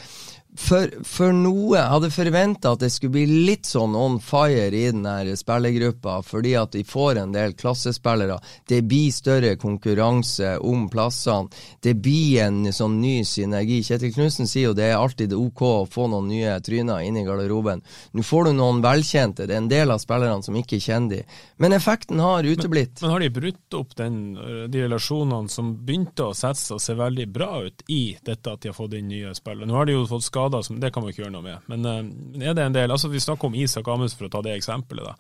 [0.58, 4.90] for, for, noe Jeg hadde forventa at det skulle bli litt sånn on fire i
[4.92, 8.36] den her spillergruppa, fordi at de får en del klassespillere.
[8.68, 11.48] Det blir større konkurranse om plassene.
[11.80, 13.80] Det blir en sånn ny synergi.
[13.88, 17.26] Kjetil Knutsen sier jo det er alltid ok å få noen nye tryner inn i
[17.28, 17.84] garderoben.
[18.12, 19.48] Nå får du noen velkjente.
[19.48, 21.40] Det er en del av spillerne som ikke kjenner de.
[21.64, 23.00] Men effekten har uteblitt.
[23.00, 24.20] Men, men har de brutt opp den,
[24.68, 28.64] de relasjonene som begynte å sette seg og se veldig bra ut i dette at
[28.64, 29.70] de har fått inn nye spillere?
[29.70, 31.58] Nå har de jo fått skade skader, som, det kan man ikke gjøre noe med.
[31.68, 32.02] Men uh,
[32.42, 35.06] er det en del altså Vi snakker om Isak Amundsen, for å ta det eksempelet.
[35.06, 35.14] da.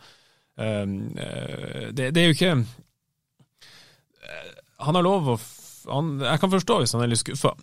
[0.61, 0.85] Uh,
[1.93, 4.51] det, det, er jo ikke uh,
[4.85, 5.37] Han har lov å
[5.87, 7.55] han, Jeg kan forstå hvis han er litt skuffa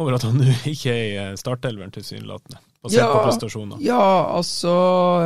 [0.00, 3.76] over at han nå ikke er i startelveren, tilsynelatende, basert ja, på prestasjoner.
[3.84, 4.72] Ja, altså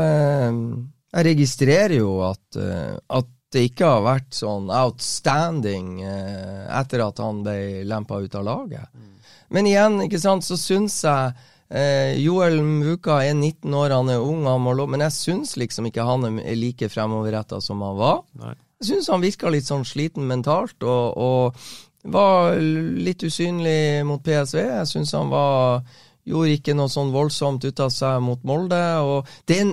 [0.02, 7.86] Jeg registrerer jo at, at det ikke har vært sånn outstanding etter at han ble
[7.86, 8.90] lempa ut av laget.
[8.90, 9.16] Mm.
[9.54, 11.34] Men igjen, ikke sant, så syns jeg
[11.68, 15.56] Eh, Joel Muka er 19 år, han er ung, han må lov, men jeg syns
[15.58, 18.22] liksom ikke han er like fremoverretta som han var.
[18.38, 18.54] Nei.
[18.80, 24.60] Jeg syns han virka litt sånn sliten mentalt, og, og var litt usynlig mot PSV.
[24.62, 25.86] Jeg syns han var
[26.26, 28.80] Gjorde ikke noe sånn voldsomt ut av seg mot Molde.
[28.98, 29.68] og en,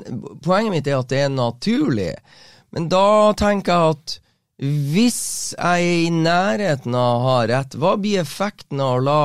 [0.45, 2.11] Poenget mitt er at det er naturlig.
[2.69, 4.13] Men da tenker jeg at
[4.93, 5.23] hvis
[5.57, 9.23] jeg er i nærheten av å ha rett, hva blir effekten av å la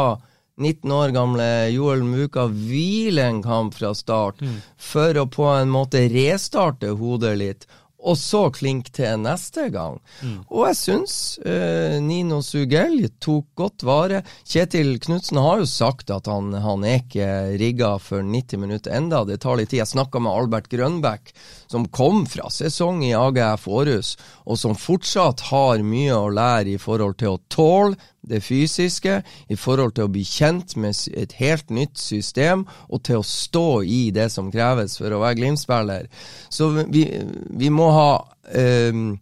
[0.58, 4.56] 19 år gamle Joel Muka hvile en kamp fra start mm.
[4.76, 7.68] for å på en måte restarte hodet litt,
[7.98, 9.98] og så klink til neste gang.
[10.22, 10.36] Mm.
[10.54, 14.20] Og jeg syns eh, Nino Sugell tok godt vare.
[14.46, 19.24] Kjetil Knutsen har jo sagt at han, han er ikke rigga for 90 minutter enda.
[19.26, 19.82] Det tar litt tid.
[19.82, 21.34] Jeg snakka med Albert Grønbæk,
[21.66, 24.14] som kom fra sesong i AGF Århus,
[24.46, 27.98] og som fortsatt har mye å lære i forhold til å tåle
[28.30, 33.20] det fysiske, i forhold til å bli kjent med et helt nytt system, og til
[33.20, 36.08] å stå i det som kreves for å være Glimt-spiller.
[36.50, 37.06] Så vi,
[37.48, 38.10] vi, må ha
[38.54, 39.16] um,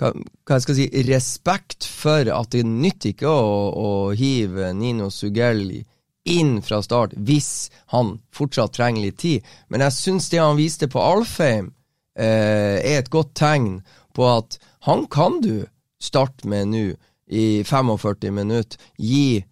[0.00, 5.10] hva, hva jeg skal si, respekt for at det nytter ikke å, å hive Nino
[5.12, 5.66] Sugell
[6.28, 9.46] inn fra start hvis han fortsatt trenger litt tid.
[9.68, 11.72] Men jeg syns det han viste på Alfheim,
[12.18, 13.80] eh, er et godt tegn
[14.14, 15.64] på at han kan du
[16.02, 16.86] starte med nå
[17.32, 18.78] i 45 minutter.
[19.00, 19.44] Gi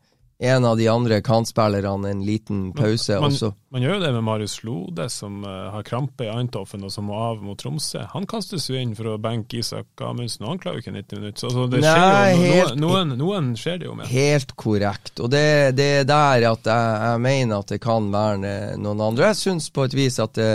[0.42, 3.20] en av de andre kantspillerne en liten pause.
[3.20, 6.86] Man, man, man gjør jo det med Marius Lode, som uh, har krampe i Eintoffen
[6.86, 8.06] og som må av mot Tromsø.
[8.14, 11.20] Han kastes jo inn for å benke Isak Amundsen, og han klarer jo ikke 90
[11.20, 11.42] minutter.
[11.42, 14.08] Så, altså, det Nei, skjer jo, helt, noen, noen, skjer det jo med.
[14.08, 15.12] Helt korrekt.
[15.20, 15.44] Og det,
[15.76, 19.34] det er der at jeg, jeg, mener at det kan være noen andre.
[19.34, 20.48] Jeg syns på et vis at det,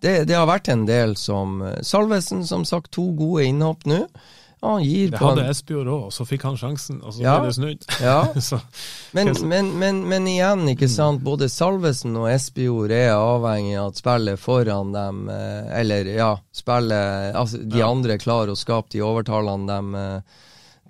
[0.00, 4.06] det, det har vært en del som Salvesen, som sagt, to gode innhopp nå.
[4.64, 7.56] Han gir det hadde Espejord òg, så fikk han sjansen, og så ja, ble det
[7.58, 7.84] snudd.
[8.00, 8.16] Ja.
[9.16, 11.20] men, men, men, men, igjen, ikke sant.
[11.26, 17.36] Både Salvesen og Espejord er avhengig av at spillet foran dem, eh, eller ja, spillet
[17.36, 17.90] altså, De ja.
[17.92, 20.02] andre klarer å skape de overtallene de,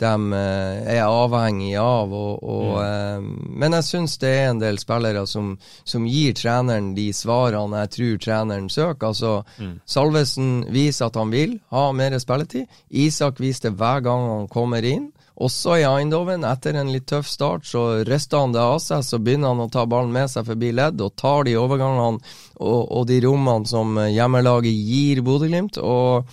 [0.00, 2.12] de eh, er avhengig av.
[2.12, 3.28] Og, og, mm.
[3.61, 5.54] men jeg syns det er en del spillere som,
[5.85, 9.12] som, gir treneren de svarene jeg tror treneren søker.
[9.12, 9.74] Altså, mm.
[9.88, 12.66] Salvesen viser at han vil ha mer spilletid.
[12.90, 15.11] Isak viser det hver gang han kommer inn.
[15.37, 19.04] Også i Eindhoven, etter en litt tøff start, så rister han det av seg.
[19.04, 22.22] Så begynner han å ta ballen med seg forbi ledd og tar de overgangene
[22.56, 25.76] og, og de rommene som hjemmelaget gir Bodø-Glimt.
[25.82, 26.24] Og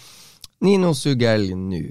[0.63, 1.83] Nino Sugell nå.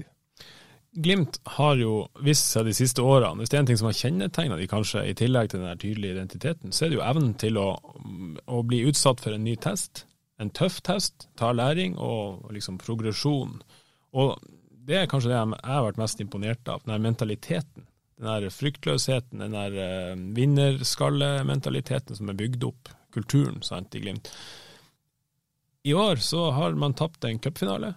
[0.93, 3.97] Glimt har jo vist seg de siste årene, hvis det er en ting som har
[3.97, 7.57] kjennetegna de kanskje, i tillegg til den tydelige identiteten, så er det jo evnen til
[7.57, 7.69] å,
[8.45, 10.03] å, bli utsatt for en ny test.
[10.41, 13.57] En tøff test, ta læring og liksom progresjon.
[14.13, 14.35] Og
[14.85, 17.87] det er kanskje det jeg har vært mest imponert av, den her mentaliteten.
[18.21, 24.29] Den her fryktløsheten, den her uh, vinnerskallementaliteten som er bygd opp, kulturen sant, i Glimt.
[25.83, 27.95] I år så har man tapt en cupfinale.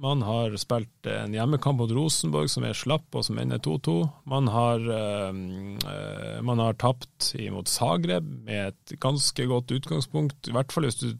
[0.00, 3.96] Man har spilt en hjemmekamp mot Rosenborg som er slapp og som ender 2-2.
[4.32, 5.32] Man uh,
[6.46, 11.10] man har tapt imot Zagreb med et ganske godt utgangspunkt, i hvert fall hvis du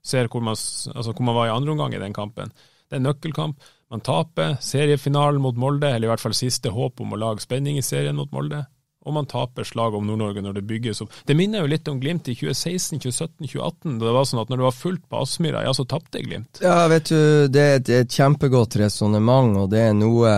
[0.00, 2.52] ser hvor man, altså hvor man var i andre omgang i den kampen.
[2.88, 3.60] Det er en nøkkelkamp.
[3.92, 7.76] Man taper seriefinalen mot Molde, eller i hvert fall siste håp om å lage spenning
[7.76, 8.64] i serien mot Molde.
[9.08, 11.14] Og man taper slaget om Nord-Norge når det bygges opp.
[11.24, 13.94] Det minner jo litt om Glimt i 2016, 2017, 2018.
[13.96, 16.60] Da det var sånn at når det var fullt på Aspmyra, ja, så tapte Glimt.
[16.60, 20.34] Ja, vet du, det er et, et kjempegodt resonnement, og det er noe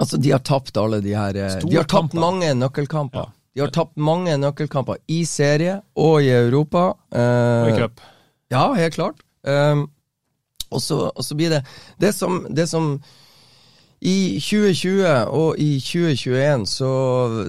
[0.00, 3.26] Altså, de har tapt alle de her Store De har tapt mange nøkkelkamper.
[3.26, 3.40] Ja.
[3.54, 6.92] De har tapt mange nøkkelkamper i serie og i Europa.
[7.10, 8.04] Uh, og i cup.
[8.50, 9.24] Ja, helt klart.
[9.42, 9.88] Um,
[10.70, 11.64] og så blir det
[11.98, 12.92] det som, det som
[14.00, 16.90] i 2020 og i 2021, så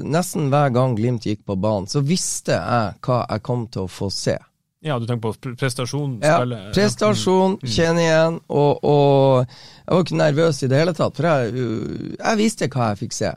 [0.03, 3.91] nesten hver gang Glimt gikk på banen, så visste jeg hva jeg kom til å
[3.91, 4.35] få se.
[4.81, 6.17] Ja, du tenker på prestasjon?
[6.25, 6.41] Ja,
[6.73, 7.69] prestasjon, mm.
[7.69, 11.67] kjenne igjen, og, og, jeg var ikke nervøs i det hele tatt, for jeg,
[12.17, 13.35] jeg visste hva jeg fikk se.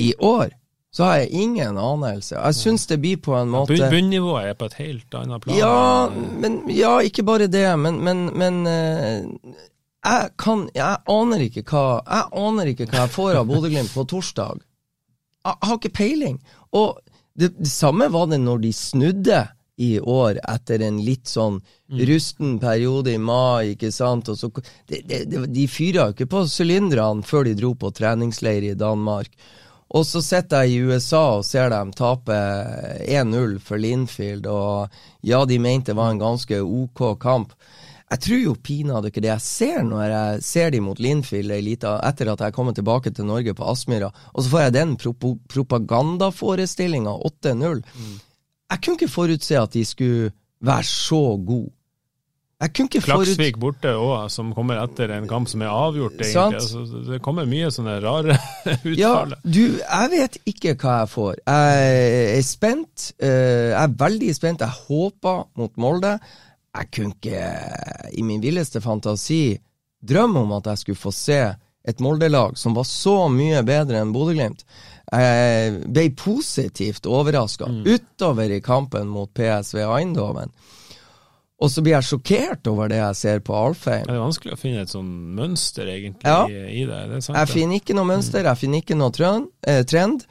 [0.00, 0.54] I år
[0.96, 2.34] så har jeg ingen anelse.
[2.34, 5.58] Jeg syns det blir på en måte Bunnivået er på et helt annet plan?
[5.58, 9.58] Ja, men, ja ikke bare det, men, men, men uh,
[10.06, 14.06] jeg kan Jeg aner ikke hva Jeg aner ikke hva jeg får av Bodø-Glimt på
[14.08, 14.62] torsdag.
[15.46, 16.40] Jeg, har ikke peiling.
[16.74, 16.98] Og
[17.34, 19.42] det, det, samme var det når de snudde
[19.76, 22.00] i år, etter en litt sånn mm.
[22.08, 24.30] rusten periode i mai, ikke sant.
[24.32, 24.50] Og så,
[24.88, 29.30] det, de fyra jo ikke på sylinderne før de dro på treningsleir i Danmark.
[29.94, 32.34] Og så sitter jeg i USA og ser dem tape
[33.06, 34.90] 1-0 for Linfield, og
[35.22, 37.54] ja, de mente det var en ganske OK kamp.
[38.06, 42.30] Jeg tror jo pinadø ikke det jeg ser når jeg ser de mot Linfield etter
[42.30, 45.14] at jeg kommer tilbake til Norge på Aspmyra, og så får jeg den pro
[45.50, 47.82] propagandaforestillinga 8-0.
[47.82, 48.14] Mm.
[48.70, 50.30] Jeg kunne ikke forutse at de skulle
[50.62, 51.72] være så gode.
[52.56, 56.62] Jeg kunne ikke Klaksvik borte òg, som kommer etter en kamp som er avgjort, egentlig.
[56.62, 58.94] Altså, det kommer mye sånne rare uttaler.
[59.02, 59.10] Ja,
[59.44, 61.34] du, jeg vet ikke hva jeg får.
[61.42, 63.10] Jeg er spent.
[63.20, 64.64] Eh, jeg er veldig spent.
[64.64, 66.14] Jeg håper mot Molde.
[66.76, 67.44] Jeg kunne ikke,
[68.12, 69.56] i min villeste fantasi,
[70.06, 71.40] drømme om at jeg skulle få se
[71.86, 74.64] et Molde-lag som var så mye bedre enn Bodø-Glimt.
[75.06, 77.84] Jeg ble positivt overraska mm.
[77.86, 80.50] utover i kampen mot PSV Eindhoven.
[81.56, 84.04] Og så blir jeg sjokkert over det jeg ser på Alfheim.
[84.04, 86.42] Det er vanskelig å finne et sånn mønster, egentlig, ja.
[86.50, 86.98] i, det.
[87.14, 90.26] det sant, jeg finner ikke noe mønster, jeg finner ikke noe trend, eh, trend.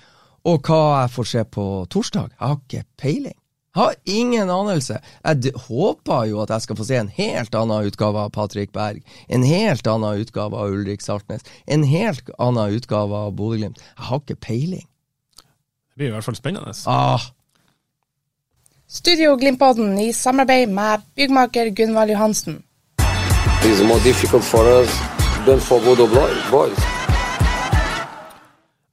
[0.46, 3.38] Og hva jeg får se på torsdag, jeg har ikke peiling.
[3.76, 5.02] Har ingen anelse.
[5.24, 9.02] Jeg håper jo at jeg skal få se en helt annen utgave av Patrick Berg.
[9.28, 11.44] En helt annen utgave av Ulrik Saltnes.
[11.68, 13.82] En helt annen utgave av Bodø-Glimt.
[13.84, 14.86] Jeg har ikke peiling.
[15.36, 16.72] Det blir i hvert fall spennende.
[16.88, 17.20] Ah,
[18.88, 22.64] Studio Glimpodden i samarbeid med byggmaker Gunvald Johansen.
[23.64, 25.00] It's more difficult for us
[25.46, 26.08] than for Bodo
[26.52, 26.95] Boys.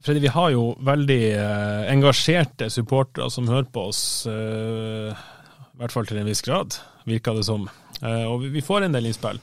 [0.03, 5.93] Freddy, vi har jo veldig eh, engasjerte supportere som hører på oss, eh, i hvert
[5.95, 6.75] fall til en viss grad,
[7.07, 7.69] virker det som.
[8.01, 9.39] Eh, og vi får en del innspill.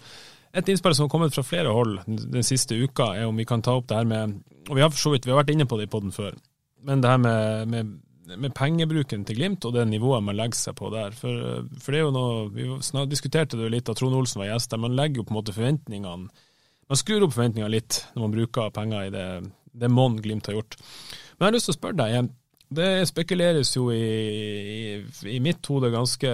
[0.52, 3.64] Et innspill som har kommet fra flere hold den siste uka, er om vi kan
[3.64, 5.64] ta opp det her med Og vi har for så vidt vi har vært inne
[5.66, 6.36] på det i poden før,
[6.84, 7.98] men det her med, med
[8.38, 11.14] med pengebruken til Glimt og det nivået man legger seg på der.
[11.16, 14.52] For, for det er jo noe, Vi diskuterte det jo litt da Trond Olsen var
[14.52, 14.82] gjest der.
[14.82, 16.28] Man legger jo på en måte forventningene
[16.90, 19.26] Man skrur opp forventningene litt når man bruker penger i det,
[19.72, 20.76] det monn Glimt har gjort.
[21.38, 22.34] Men jeg har lyst til å spørre deg.
[22.70, 24.82] Det spekuleres jo i, i,
[25.34, 26.30] i mitt hode ganske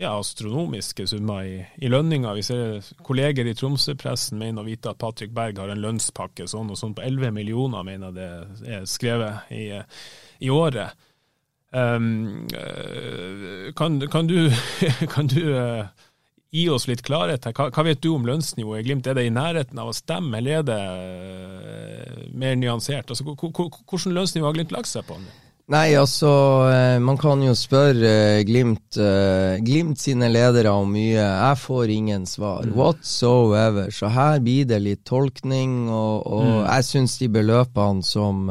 [0.00, 2.38] ja, astronomiske summer i, i lønninger.
[2.38, 6.72] Vi ser kolleger i Tromsø-pressen mener å vite at Patrick Berg har en lønnspakke sånn
[6.72, 8.28] og sånn på 11 millioner, mener det
[8.64, 9.66] er skrevet i,
[10.40, 10.96] i året.
[11.70, 12.48] Um,
[13.78, 14.48] kan, kan, du,
[15.14, 16.08] kan du uh,
[16.50, 17.54] gi oss litt klarhet her.
[17.56, 19.06] Hva, hva vet du om lønnsnivået i Glimt?
[19.06, 23.12] Er det i nærheten av å stemme, eller er det uh, mer nyansert?
[23.12, 25.18] Altså, Hvordan lønnsnivå har Glimt lagt seg på?
[25.70, 26.28] Nei, altså,
[26.66, 28.96] eh, man kan jo spørre eh, Glimt,
[29.62, 31.22] Glimt sine ledere om mye.
[31.22, 32.72] Jeg får ingen svar mm.
[32.74, 33.92] whatsoever.
[33.94, 36.56] Så her blir det litt tolkning, og, og mm.
[36.64, 38.50] jeg syns de beløpene som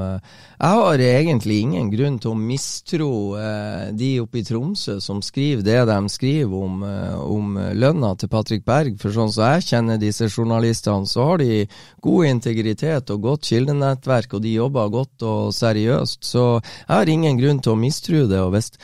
[0.60, 5.64] jeg har egentlig ingen grunn til å mistro eh, de oppe i Tromsø som skriver
[5.64, 8.98] det de skriver om, eh, om lønna til Patrick Berg.
[9.00, 11.62] For sånn som jeg kjenner disse journalistene, så har de
[12.04, 16.20] god integritet og godt kildenettverk, og de jobber godt og seriøst.
[16.28, 18.44] Så jeg har ingen grunn til å mistro det.
[18.44, 18.76] og hvis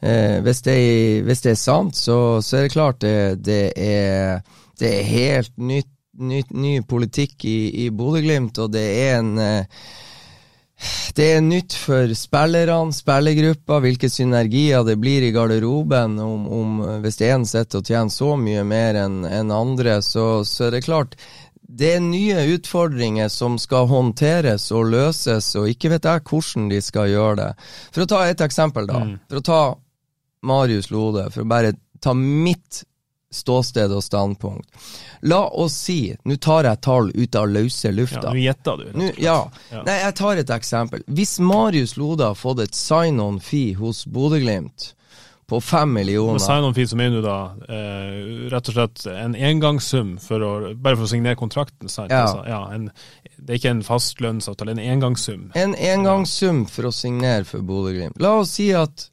[0.00, 4.40] Eh, hvis, det hvis, det er, sant, så, så er det klart det, det, er,
[4.80, 9.82] det er helt nytt, nytt, ny politikk i, i Bodø-Glimt, og det er en eh,
[11.16, 16.18] det er nytt for spillerne, spillergruppa, hvilke synergier det blir i garderoben.
[16.22, 20.68] Om, om Hvis én sitter og tjener så mye mer enn en andre, så, så,
[20.68, 21.16] er det klart
[21.70, 26.80] det er nye utfordringer som skal håndteres og løses, og ikke vet jeg hvordan de
[26.82, 27.50] skal gjøre det.
[27.94, 29.04] For å ta et eksempel, da.
[29.06, 29.12] Mm.
[29.30, 29.60] For å ta
[30.50, 32.82] Marius Lode, for å bare ta mitt
[33.30, 34.68] ståsted og standpunkt.
[35.20, 38.30] La oss si, nå tar jeg tall ut av løse lufta.
[38.30, 38.86] Ja, Nå gjetter du.
[38.98, 39.36] Nå, ja.
[39.70, 39.82] ja.
[39.86, 41.04] Nei, jeg tar et eksempel.
[41.06, 44.94] Hvis Marius Lode har fått et sign-on-fee hos Bodø-Glimt
[45.50, 50.12] på fem millioner Med sign-on-fee så mener du da eh, rett og slett en engangssum
[50.22, 51.90] for å, bare for å signere kontrakten?
[51.90, 52.10] Sant?
[52.14, 52.22] Ja.
[52.26, 52.88] Altså, ja en,
[53.36, 55.48] det er ikke en fast lønnsavtale, en engangssum?
[55.58, 58.18] En engangssum for å signere for Bodø-Glimt.
[58.22, 59.10] La oss si at,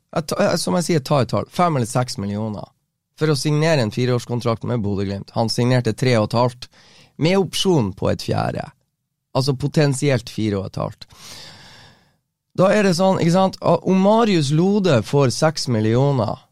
[0.62, 2.70] som jeg sier, ta et tall, fem eller seks millioner
[3.18, 5.34] for å signere en fireårskontrakt med Bodø-Glimt.
[5.38, 6.70] Han signerte tre og et halvt,
[7.18, 8.66] med opsjon på et fjerde.
[9.38, 11.08] Altså potensielt fire og et halvt.
[12.58, 16.48] Da er det sånn, ikke sant, om Marius Lode får seks millioner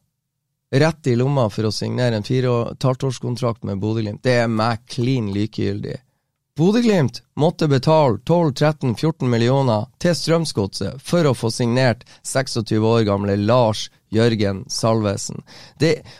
[0.76, 4.42] rett i lomma for å signere en fire og et halvt årskontrakt med Bodø-Glimt, det
[4.44, 5.96] er meg klin likegyldig.
[6.56, 13.90] Bodø-Glimt måtte betale 12-13-14 millioner til Strømsgodset for å få signert 26 år gamle Lars
[14.16, 15.44] Jørgen Salvesen.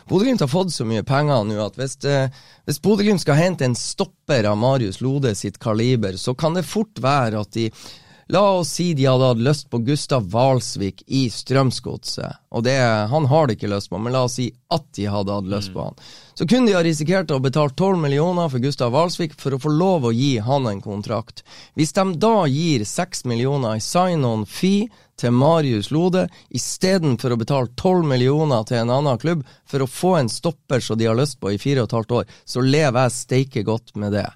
[0.10, 2.32] Bodø-Glimt har fått så mye penger nå at hvis, eh,
[2.68, 7.00] hvis Bodø-Glimt skal hente en stopper av Marius Lode sitt kaliber, så kan det fort
[7.02, 7.70] være at de
[8.28, 12.74] La oss si de hadde hatt lyst på Gustav Hvalsvik i Strømsgodset, og det,
[13.12, 15.70] han har de ikke lyst på, men la oss si at de hadde hatt lyst
[15.76, 16.00] på han.
[16.34, 19.70] Så kunne de ha risikert å betale 12 millioner for Gustav Hvalsvik for å få
[19.70, 21.44] lov å gi han en kontrakt.
[21.78, 26.26] Hvis de da gir 6 millioner i sign-on fee til Marius Lode,
[26.56, 31.00] istedenfor å betale 12 millioner til en annen klubb for å få en stopper som
[31.00, 33.96] de har lyst på i fire og et halvt år, så lever jeg steike godt
[34.02, 34.28] med det.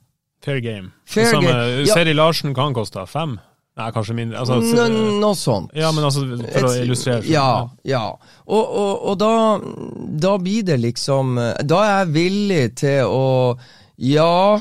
[0.46, 0.94] Fair game.
[1.06, 1.86] Fair det samme, game.
[1.86, 2.00] Ja.
[2.00, 3.38] Seri Larsen kan koste fem.
[3.80, 4.39] Nei, kanskje mindre.
[4.42, 4.88] Altså, Nå,
[5.22, 5.72] no, sånt.
[5.78, 7.24] Ja, men altså, for å illustrere.
[7.30, 8.04] Ja, ja.
[8.44, 9.34] Og, og, og da,
[10.20, 13.24] da, blir det liksom Da er jeg villig til å
[14.04, 14.60] Ja,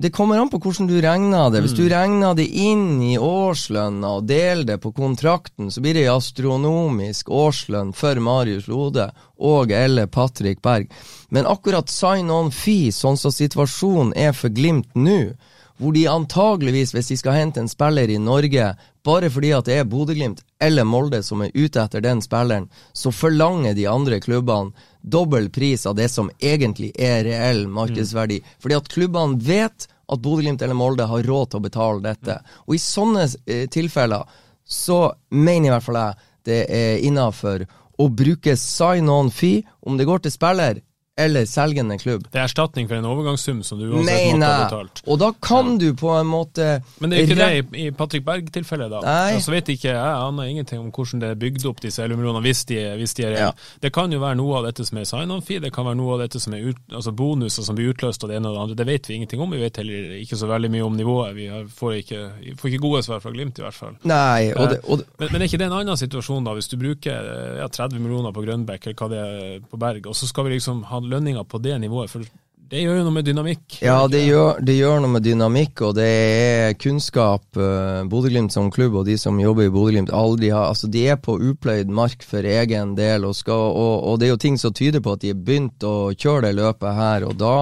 [0.00, 1.64] det kommer an på hvordan du regner det.
[1.64, 1.90] Hvis du mm.
[1.90, 7.90] regner det inn i årslønna og deler det på kontrakten, så blir det astronomisk årslønn
[7.98, 9.08] for Marius Lode
[9.42, 10.86] og eller Patrick Berg.
[11.34, 15.34] Men akkurat sign on fee, sånn som situasjonen er for Glimt nå,
[15.78, 18.72] hvor de antageligvis, hvis de skal hente en spiller i Norge,
[19.06, 23.12] bare fordi at det er Bodø-Glimt eller Molde som er ute etter den spilleren, så
[23.14, 28.40] forlanger de andre klubbene dobbel pris av det som egentlig er reell markedsverdi.
[28.42, 28.58] Mm.
[28.64, 32.40] Fordi at klubbene vet at Bodø-Glimt eller Molde har råd til å betale dette.
[32.66, 34.26] Og i sånne eh, tilfeller
[34.68, 37.66] så mener i hvert fall jeg det er innafor
[37.98, 40.82] å bruke sign-on fee, om det går til spiller
[41.18, 42.28] eller selgende klubb.
[42.30, 45.00] Det er erstatning for en overgangssum som du uansett måtte ha betalt.
[45.10, 45.78] Og da kan ja.
[45.82, 46.68] du på en måte
[47.02, 49.00] Men det er ikke det i, i Patrick Berg-tilfellet, da.
[49.02, 49.32] Nei.
[49.34, 52.44] Altså vet ikke, Jeg aner ingenting om hvordan det er bygd opp, disse 11 millionene,
[52.46, 53.48] hvis de, hvis de er ja.
[53.82, 56.22] Det kan jo være noe av dette som er sign-on-fee, det kan være noe av
[56.22, 58.78] dette som er ut, altså bonuser som blir utløst av det ene og det andre.
[58.78, 59.58] Det vet vi ingenting om.
[59.58, 61.34] Vi vet heller ikke så veldig mye om nivået.
[61.34, 61.48] Vi
[61.80, 62.22] får ikke,
[62.62, 63.98] får ikke gode svar fra Glimt, i hvert fall.
[64.06, 65.10] Nei, og det, og det.
[65.18, 68.34] Men, men, er ikke det en annen situasjon, da, hvis du bruker ja, 30 millioner
[68.34, 71.48] på Grønbekk, eller hva det er på Berg, og så skal vi liksom ha lønninger
[71.48, 72.12] på det nivået.
[72.12, 72.26] for
[72.68, 73.78] det gjør jo noe med dynamikk.
[73.80, 78.68] Ja, det gjør, det gjør, noe med dynamikk, og det er kunnskap uh, Bodø-Glimt som
[78.72, 82.26] klubb og de som jobber i Bodø-Glimt aldri har Altså, de er på upløyd mark
[82.28, 85.24] for egen del, og, skal, og, og, det er jo ting som tyder på at
[85.24, 87.56] de har begynt å kjøre det løpet her, og da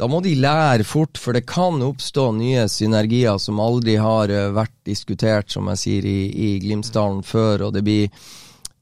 [0.00, 4.48] da må de lære fort, for det kan oppstå nye synergier som aldri har uh,
[4.56, 8.24] vært diskutert, som jeg sier, i, i Glimtsdalen før, og det blir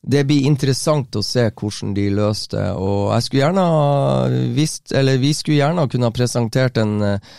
[0.01, 2.73] det blir interessant å se hvordan de løste det.
[2.81, 7.35] Og jeg skulle gjerne visst, eller vi skulle gjerne kunne ha presentert en uh,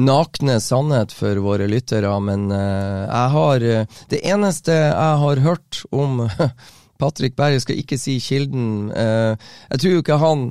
[0.00, 5.84] nakne sannhet for våre lyttere, men uh, jeg har uh, Det eneste jeg har hørt
[5.94, 6.24] om
[7.00, 10.42] Patrick Berg, skal ikke si kilden Jeg tror jo ikke han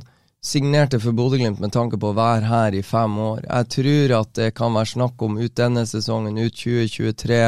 [0.41, 3.43] signerte for Bodø-Glimt med tanke på å være her i fem år.
[3.43, 7.43] Jeg tror at det kan være snakk om ut denne sesongen, ut 2023.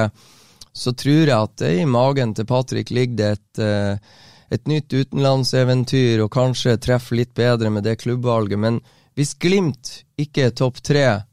[0.73, 3.97] Så tror jeg at i magen til Patrick ligger det et, eh,
[4.51, 8.59] et nytt utenlandseventyr, og kanskje treffer litt bedre med det klubbvalget.
[8.59, 8.79] Men
[9.15, 11.23] hvis Glimt ikke er topp tre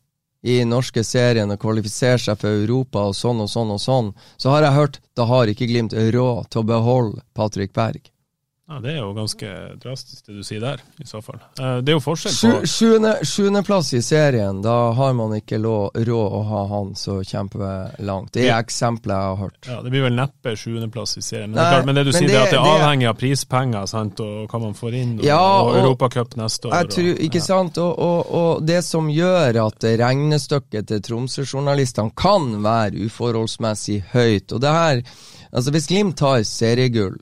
[0.42, 4.54] i norske serien og kvalifiserer seg for Europa og sånn og sånn og sånn, så
[4.54, 8.10] har jeg hørt da har ikke Glimt råd til å beholde Patrick Berg.
[8.68, 9.50] Ja, Det er jo ganske
[9.80, 11.38] drastisk det du sier der, i så fall.
[11.56, 16.18] Eh, det er jo forskjell på Sjuende, Sjuendeplass i serien, da har man ikke råd
[16.20, 18.34] å ha han så kjempelangt.
[18.36, 19.70] Det er eksempelet jeg har hørt.
[19.70, 21.54] Ja, Det blir vel neppe sjuendeplass i serien.
[21.54, 23.08] Men, Nei, det, klart, men det du men sier, det, er at det er avhengig
[23.08, 26.90] av prispenger sant, og hva man får inn, og, ja, og, og Europacup neste år.
[26.92, 27.46] Tror, og, ikke ja.
[27.46, 34.60] sant, og, og, det som gjør at regnestykket til Tromsø-journalistene kan være uforholdsmessig høyt, og
[34.66, 35.02] det her
[35.48, 37.14] Altså Hvis Glimt tar seriegull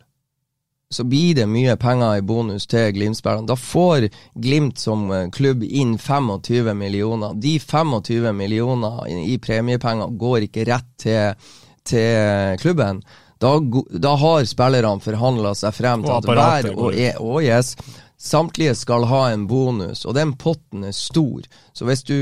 [0.91, 3.49] så blir det mye penger i bonus til Glimt-spillerne.
[3.49, 4.09] Da får
[4.39, 7.35] Glimt som eh, klubb inn 25 millioner.
[7.35, 11.49] De 25 millioner i premiepenger går ikke rett til,
[11.87, 13.03] til klubben.
[13.43, 13.59] Da,
[13.93, 17.75] da, har spillerne forhandla seg frem til at hver og, og yes,
[18.17, 21.45] samtlige skal ha en bonus, og den potten er stor.
[21.77, 22.17] Så hvis du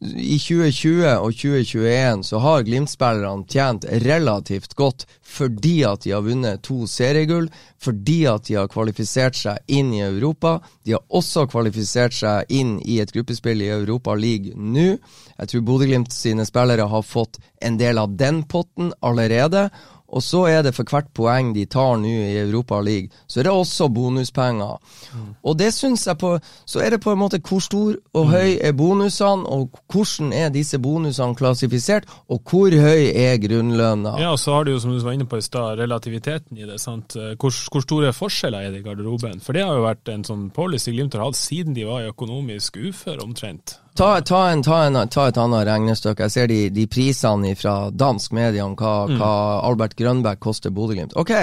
[0.00, 6.62] i 2020 og 2021 så har Glimt-spillerne tjent relativt godt fordi at de har vunnet
[6.64, 10.56] to seriegull, fordi at de har kvalifisert seg inn i Europa.
[10.88, 14.96] De har også kvalifisert seg inn i et gruppespill i Europa League nå.
[15.36, 19.68] Jeg tror Bodø-Glimt sine spillere har fått en del av den potten allerede.
[20.10, 23.48] Og så er det for hvert poeng de tar nå i Europa League, så er
[23.48, 24.78] det også bonuspenger.
[25.14, 25.28] Mm.
[25.46, 26.36] Og det syns jeg på
[26.66, 28.30] Så er det på en måte hvor stor og mm.
[28.30, 34.16] høy er bonusene, og hvordan er disse bonusene klassifisert, og hvor høy er grunnlønna?
[34.20, 36.66] Ja, og så har du jo, som du var inne på i stad, relativiteten i
[36.68, 36.80] det.
[36.80, 37.14] sant?
[37.14, 39.40] Hvor, hvor, store forskjeller er det i garderoben?
[39.44, 42.10] For det har jo vært en sånn policy Glimt har hatt siden de var i
[42.10, 43.78] økonomisk ufør, omtrent.
[43.94, 46.28] Ta, ta, en, ta, en, ta, et annet regnestykke.
[46.28, 49.18] Jeg ser de, de prisene fra dansk media om hva, mm.
[49.18, 49.34] hva
[49.68, 51.16] Albert Grønbæk koster Bodø-Glimt.
[51.20, 51.34] Ok,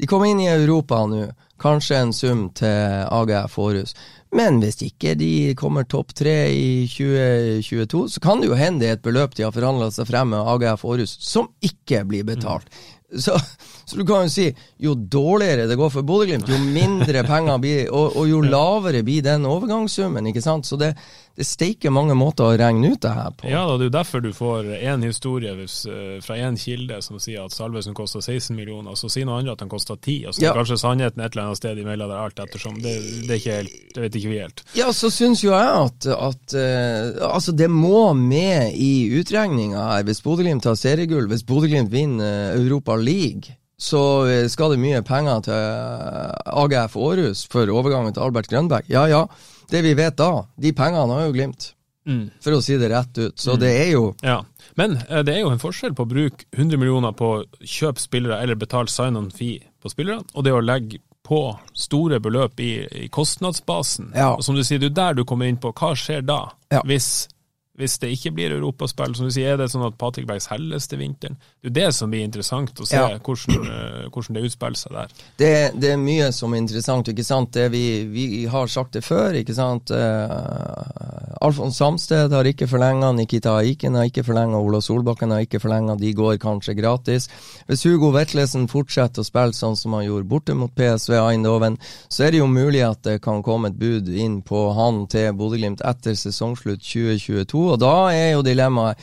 [0.00, 1.28] de kommer inn i Europa nå.
[1.60, 3.94] Kanskje en sum til AGF Århus.
[4.34, 8.88] Men hvis ikke de kommer topp tre i 2022, så kan det jo hende det
[8.88, 12.66] er et beløp de har forhandla seg frem med AGF Århus som ikke blir betalt.
[12.66, 13.20] Mm.
[13.22, 13.38] Så,
[13.84, 14.48] så, du kan jo si
[14.80, 19.24] jo dårligere det går for Bodø-Glimt, jo mindre penger blir og, og, jo lavere blir
[19.24, 20.26] den overgangssummen.
[20.30, 20.66] ikke sant?
[20.66, 20.94] Så det,
[21.34, 23.48] det steiker mange måter å regne ut det her på.
[23.50, 27.00] Ja, da, det er jo derfor du får én historie hvis, uh, fra én kilde
[27.04, 29.98] som sier at Salvesen koster 16 millioner, og så sier noen andre at den koster
[29.98, 30.52] 10, og så ja.
[30.52, 32.78] er kanskje sannheten et eller annet sted imellom der alt ettersom.
[32.84, 34.64] Det, det, er ikke helt, det vet ikke vi helt.
[34.78, 40.06] Ja, så syns jo jeg at, at uh, altså det må med i utregninga her.
[40.06, 44.00] Hvis Bodø-Glimt tar seriegull, hvis Bodø-Glimt vinner Europa League så
[44.48, 45.54] skal det mye penger til
[46.62, 48.86] AGF Århus for overgangen til Albert Grønberg.
[48.88, 49.24] Ja ja,
[49.70, 51.72] det vi vet da, de pengene har jo Glimt.
[52.04, 52.28] Mm.
[52.44, 53.38] For å si det rett ut.
[53.40, 53.60] Så mm.
[53.62, 54.42] det er jo Ja,
[54.76, 58.02] Men eh, det er jo en forskjell på å bruke 100 millioner på å kjøpe
[58.02, 61.40] spillere eller betale sign on fee på spillerne, og det å legge på
[61.72, 64.10] store beløp i, i kostnadsbasen.
[64.12, 64.34] Ja.
[64.36, 66.82] Og som du sier, det er der du kommer inn på hva skjer da, ja.
[66.84, 67.30] hvis
[67.74, 70.86] hvis det ikke blir europaspill, som du sier, er det sånn at Patrick Bergs helles
[70.86, 71.34] til vinteren?
[71.58, 73.16] Det er jo det som blir interessant å se, ja.
[73.18, 75.14] hvordan, uh, hvordan, det utspiller seg der.
[75.40, 75.50] Det,
[75.82, 77.50] det, er mye som er interessant, ikke sant.
[77.56, 79.90] Det vi, vi har sagt det før, ikke sant.
[79.90, 85.62] Uh, Alfons Samsted har ikke forlenga, Nikita Aiken har ikke forlenga, Ola Solbakken har ikke
[85.64, 87.26] forlenga, de går kanskje gratis.
[87.66, 92.28] Hvis Hugo Vetlesen fortsetter å spille sånn som han gjorde borte mot PSV Eindhoven, så
[92.28, 95.82] er det jo mulig at det kan komme et bud inn på han til Bodø-Glimt
[95.82, 99.00] etter sesongslutt 2022 og da er jo dilemmaet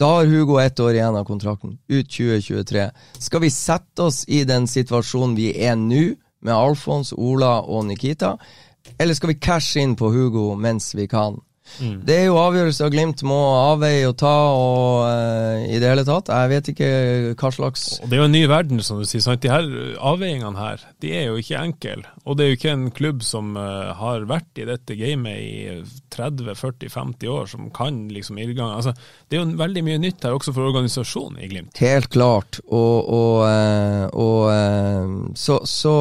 [0.00, 2.88] da har Hugo ett år igjen av kontrakten, ut 2023.
[3.22, 8.34] Skal vi sette oss i den situasjonen vi er nå, med Alfons, Ola og Nikita,
[8.98, 11.38] eller skal vi cashe inn på Hugo mens vi kan?
[11.80, 12.02] Mm.
[12.06, 16.30] Det er jo avgjørelser Glimt må avveie og ta og uh, i det hele tatt.
[16.30, 16.90] Jeg vet ikke
[17.40, 19.24] hva slags og Det er jo en ny verden, som du sier.
[19.24, 19.42] Sant?
[19.42, 19.66] De her
[19.98, 22.04] avveiningene her, de er jo ikke enkle.
[22.24, 25.80] Og det er jo ikke en klubb som uh, har vært i dette gamet i
[26.14, 28.76] 30-40-50 år, som kan liksom irrgang.
[28.76, 28.94] Altså,
[29.28, 31.82] det er jo veldig mye nytt her også for organisasjonen i Glimt.
[31.82, 32.60] Helt klart.
[32.68, 35.96] Og, og, uh, og så, så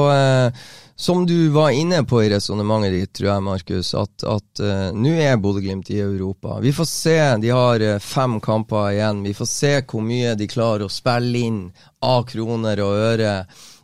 [0.96, 5.16] som du var inne på i resonnementet ditt, tror jeg, Markus, at, at uh, nå
[5.18, 6.60] er Bodø-Glimt i Europa.
[6.62, 7.18] Vi får se.
[7.42, 9.24] De har uh, fem kamper igjen.
[9.26, 11.62] Vi får se hvor mye de klarer å spille inn
[12.06, 13.34] av kroner og øre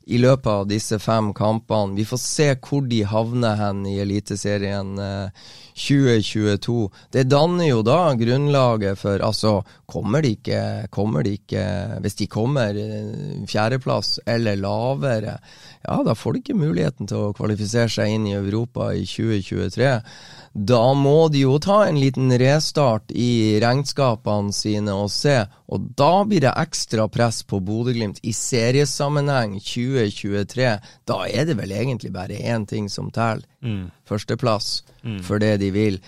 [0.09, 1.95] i løpet av disse fem kampene.
[1.97, 5.49] Vi får se hvor de havner hen i Eliteserien eh,
[5.79, 6.89] 2022.
[7.15, 9.59] Det danner jo da grunnlaget for Altså,
[9.89, 10.61] kommer de ikke,
[10.91, 11.63] kommer de ikke
[12.03, 15.37] Hvis de kommer eh, fjerdeplass eller lavere,
[15.85, 19.93] ja, da får de ikke muligheten til å kvalifisere seg inn i Europa i 2023.
[20.59, 25.37] Da må de jo ta en liten restart i regnskapene sine og se,
[25.71, 30.71] og da blir det ekstra press på Bodø-Glimt i seriesammenheng 2023.
[31.07, 33.45] Da er det vel egentlig bare én ting som teller.
[33.63, 33.91] Mm.
[34.09, 35.21] Førsteplass Mm.
[35.23, 35.99] for det de vil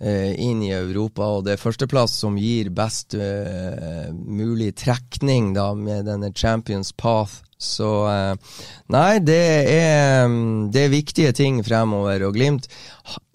[0.00, 5.74] eh, inn i Europa, og det er førsteplass som gir best eh, mulig trekning da
[5.74, 7.42] med denne Champions Path.
[7.62, 8.54] Så eh,
[8.92, 9.42] nei, det
[9.72, 12.28] er, mm, det er viktige ting fremover.
[12.28, 12.68] Og Glimt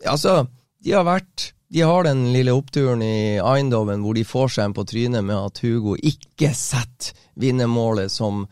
[0.05, 0.43] Altså,
[0.84, 4.75] de har vært de har den lille oppturen i Eindhoven hvor de får seg en
[4.78, 8.45] på trynet med at Hugo ikke setter vinnermålet som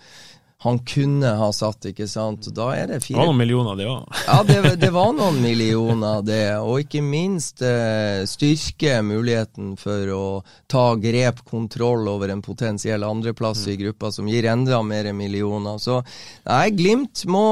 [0.66, 2.48] han kunne ha satt, ikke sant.
[2.58, 4.08] Da er det Det var noen millioner, det òg.
[4.26, 6.58] ja, det, det var noen millioner, det.
[6.58, 10.26] Og ikke minst eh, styrke muligheten for å
[10.72, 15.78] ta grep, kontroll over en potensiell andreplass i gruppa, som gir enda mer millioner.
[15.82, 16.00] Så
[16.50, 17.46] nei, Glimt må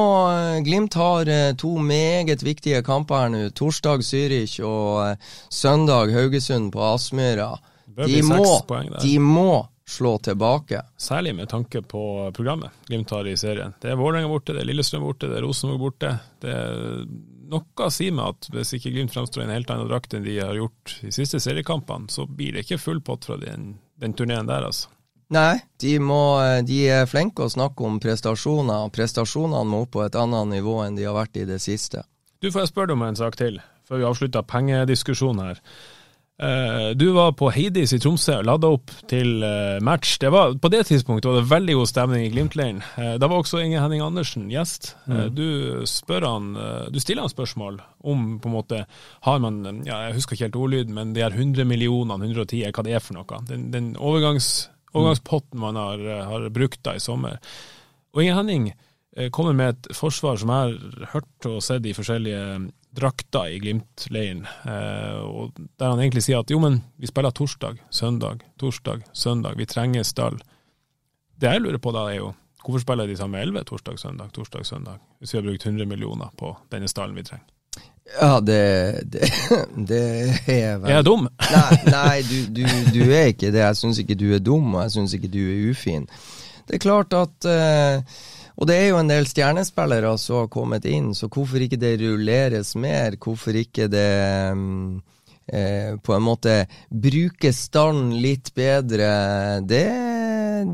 [0.66, 3.44] Glimt har eh, to meget viktige kamper her nå.
[3.54, 7.52] Torsdag Zürich og eh, søndag Haugesund på Aspmyra.
[7.94, 9.62] De må, poeng de må
[9.94, 10.82] slå tilbake.
[10.98, 12.04] Særlig med tanke på
[12.36, 13.76] programmet Glimt har i serien.
[13.82, 16.16] Det er Vålerenga borte, det er Lillestrøm borte, det er Rosenborg borte.
[16.42, 17.06] Det er
[17.54, 20.40] noe sier meg at hvis ikke Glimt fremstår i en helt annen drakt enn de
[20.40, 24.50] har gjort i siste seriekampene, så blir det ikke full pott fra den, den turneen
[24.50, 24.90] der, altså.
[25.34, 26.38] Nei, de, må,
[26.68, 28.90] de er flinke å snakke om prestasjoner.
[28.94, 32.04] Prestasjonene må opp på et annet nivå enn de har vært i det siste.
[32.44, 35.62] Du får jeg spørre deg om en sak til, før vi avslutter pengediskusjonen her.
[36.44, 40.18] Eh, du var på Heidis i Tromsø og lada opp til eh, match.
[40.20, 42.82] Det var, på det tidspunktet var det veldig god stemning i Glimt-leiren.
[43.00, 44.94] Eh, da var også Inge Henning Andersen gjest.
[45.08, 45.46] Eh, Du,
[46.24, 46.50] han,
[46.92, 48.82] du stiller han spørsmål om på en måte
[49.24, 52.84] har man, ja, jeg husker ikke helt ordlyden, men de her 100 millionene, 110, hva
[52.84, 53.40] det er for noe.
[53.48, 57.40] Den, den overgangs, overgangspotten man har, har brukt da i sommer.
[58.14, 58.72] Og Inge Henning
[59.32, 62.44] kommer med et forsvar som jeg har hørt og sett i forskjellige
[62.94, 67.80] drakter i Glimt-leiren, eh, og der han egentlig sier at jo, men vi spiller torsdag,
[67.90, 70.38] søndag, torsdag, søndag, vi trenger stall.
[71.36, 72.34] Det jeg lurer på da, er jo
[72.64, 76.30] hvorfor spiller de samme elleve torsdag, søndag, torsdag, søndag, hvis vi har brukt 100 millioner
[76.38, 77.50] på denne stallen vi trenger?
[78.22, 79.30] Ja, det, det,
[79.90, 80.04] det
[80.46, 81.28] er vel Er jeg dum?
[81.56, 82.64] Nei, nei du, du,
[82.94, 83.64] du er ikke det.
[83.64, 86.08] Jeg syns ikke du er dum, og jeg syns ikke du er ufin.
[86.68, 88.20] Det er klart at eh,
[88.60, 91.98] Og det er jo en del stjernespillere som har kommet inn, så hvorfor ikke det
[92.04, 93.18] rulleres mer?
[93.22, 94.14] Hvorfor ikke det
[94.54, 95.02] um,
[95.48, 96.58] eh, på en måte
[96.90, 99.10] bruke stand litt bedre?
[99.66, 99.88] Det,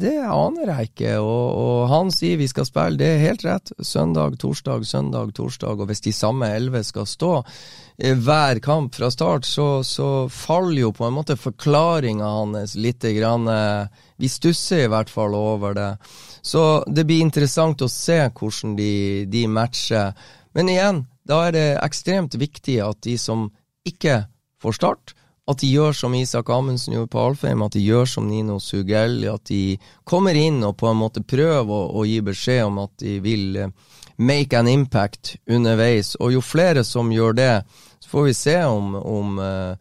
[0.03, 1.15] det aner jeg ikke.
[1.23, 3.71] Og, og han sier vi skal spille, det er helt rett.
[3.79, 5.79] Søndag, torsdag, søndag, torsdag.
[5.79, 7.37] Og hvis de samme elleve skal stå
[7.99, 13.03] hver kamp fra start, så, så faller jo på en måte forklaringa hans litt.
[13.03, 13.87] Grann, eh,
[14.17, 15.91] vi stusser i hvert fall over det.
[16.41, 20.13] Så det blir interessant å se hvordan de, de matcher.
[20.55, 23.49] Men igjen, da er det ekstremt viktig at de som
[23.87, 24.23] ikke
[24.63, 25.13] får start,
[25.49, 29.27] at de gjør som Isak Amundsen gjorde på Alfheim, at de gjør som Nino Sugelli,
[29.27, 32.93] at de kommer inn og på en måte prøver å, å gi beskjed om at
[33.01, 33.71] de vil eh,
[34.19, 36.13] make an impact underveis.
[36.19, 37.53] Og jo flere som gjør det,
[38.09, 39.75] så får vi se om, om, eh,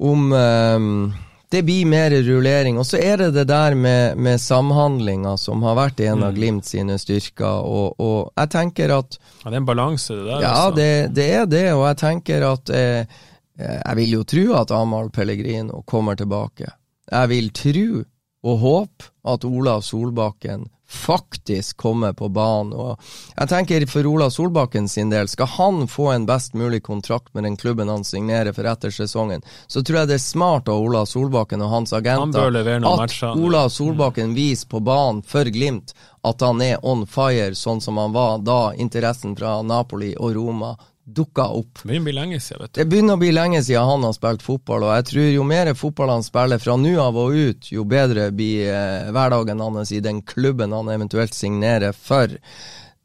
[0.00, 1.18] om eh,
[1.52, 2.78] det blir mer rullering.
[2.80, 6.64] Og så er det det der med, med samhandlinga som har vært en av Glimt
[6.66, 7.60] sine styrker.
[7.60, 10.40] Og, og jeg tenker at Ja, det er en balanse, det der.
[10.46, 10.74] ja, altså.
[10.80, 13.22] det, det er det, og jeg tenker at eh,
[13.60, 16.72] Jeg vil jo tro at Amahl Pellegrino kommer tilbake.
[17.12, 18.02] Jeg vil tro
[18.46, 22.72] og håpe at Olav Solbakken faktisk kommer på banen.
[22.72, 23.00] Og
[23.34, 27.44] jeg tenker for Olav Solbakken sin del, skal han få en best mulig kontrakt med
[27.44, 31.08] den klubben han signerer for etter sesongen, så tror jeg det er smart av Olav
[31.10, 33.34] Solbakken og hans agenter han at matcher.
[33.34, 35.94] Olav Solbakken viser på banen for Glimt
[36.26, 40.76] at han er on fire, sånn som han var da interessen fra Napoli og Roma
[41.06, 41.82] dukka opp.
[41.82, 42.78] Det begynner å bli lenge siden, vet du.
[42.80, 45.70] Det begynner å bli lenge siden han har spilt fotball, og jeg tror jo mer
[45.78, 50.02] fotball han spiller fra nå av og ut, jo bedre blir eh, hverdagen hans i
[50.02, 52.34] den klubben han eventuelt signerer for.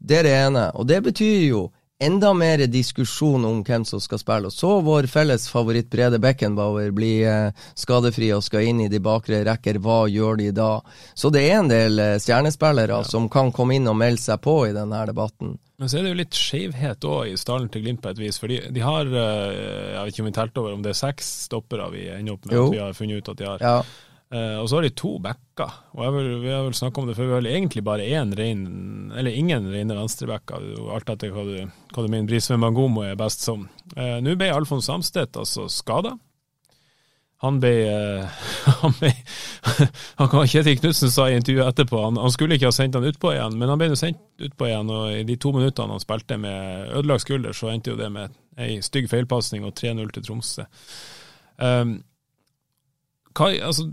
[0.02, 0.66] Det er det ene.
[0.74, 1.68] Og det betyr jo
[2.02, 4.50] enda mer diskusjon om hvem som skal spille.
[4.50, 8.98] Og så vår felles favoritt Brede Beckenbauer blir eh, skadefri og skal inn i de
[9.02, 9.78] bakre rekker.
[9.82, 10.72] Hva gjør de da?
[11.14, 14.64] Så det er en del eh, stjernespillere som kan komme inn og melde seg på
[14.66, 15.54] i denne debatten.
[15.82, 18.36] Men så er det jo litt skjevhet òg i stallen til Glimt på et vis.
[18.38, 21.30] For de, har eh, Jeg vet ikke om vi telte over om det er seks
[21.48, 22.68] stoppere vi ender opp med Jo.
[22.68, 23.64] at vi har funnet ut at de har.
[23.66, 23.80] Ja.
[24.32, 25.74] Uh, og så har de to backer.
[25.92, 28.30] Og vil, vi har vel snakka om det før, vi har vel egentlig bare én
[28.38, 28.62] rein,
[29.18, 30.70] eller ingen reine venstrebacker.
[30.94, 31.58] Alt etter hva du,
[31.92, 33.66] hva du mener Brisveen Bangomo er best som.
[33.96, 36.14] Uh, Nå ble Alfons Samstedt altså skada.
[37.42, 38.42] Han ble, eh,
[38.82, 39.10] han ble
[40.20, 43.32] han, Kjetil Knutsen sa i intervjuet etterpå han, han skulle ikke ha sendt han utpå
[43.34, 44.92] igjen, men han ble sendt utpå igjen.
[44.94, 48.38] Og i de to minuttene han spilte med ødelagt skulder, så endte jo det med
[48.62, 50.66] ei stygg feilpasning og 3-0 til Tromsø.
[51.58, 52.00] Um,
[53.32, 53.86] hva, altså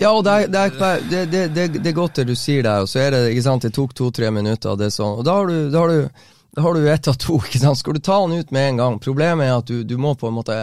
[0.00, 2.88] Ja, og det er, det, det, det, det er godt det du sier der, og
[2.88, 5.70] så er det ikke sant, det tok to-tre minutter, og sånn, og da har du,
[5.72, 6.24] da har du
[6.56, 7.34] da har du ett av to.
[7.44, 7.78] ikke sant?
[7.78, 8.94] Skal du ta han ut med en gang?
[9.04, 10.54] Problemet er at du, du må på en måte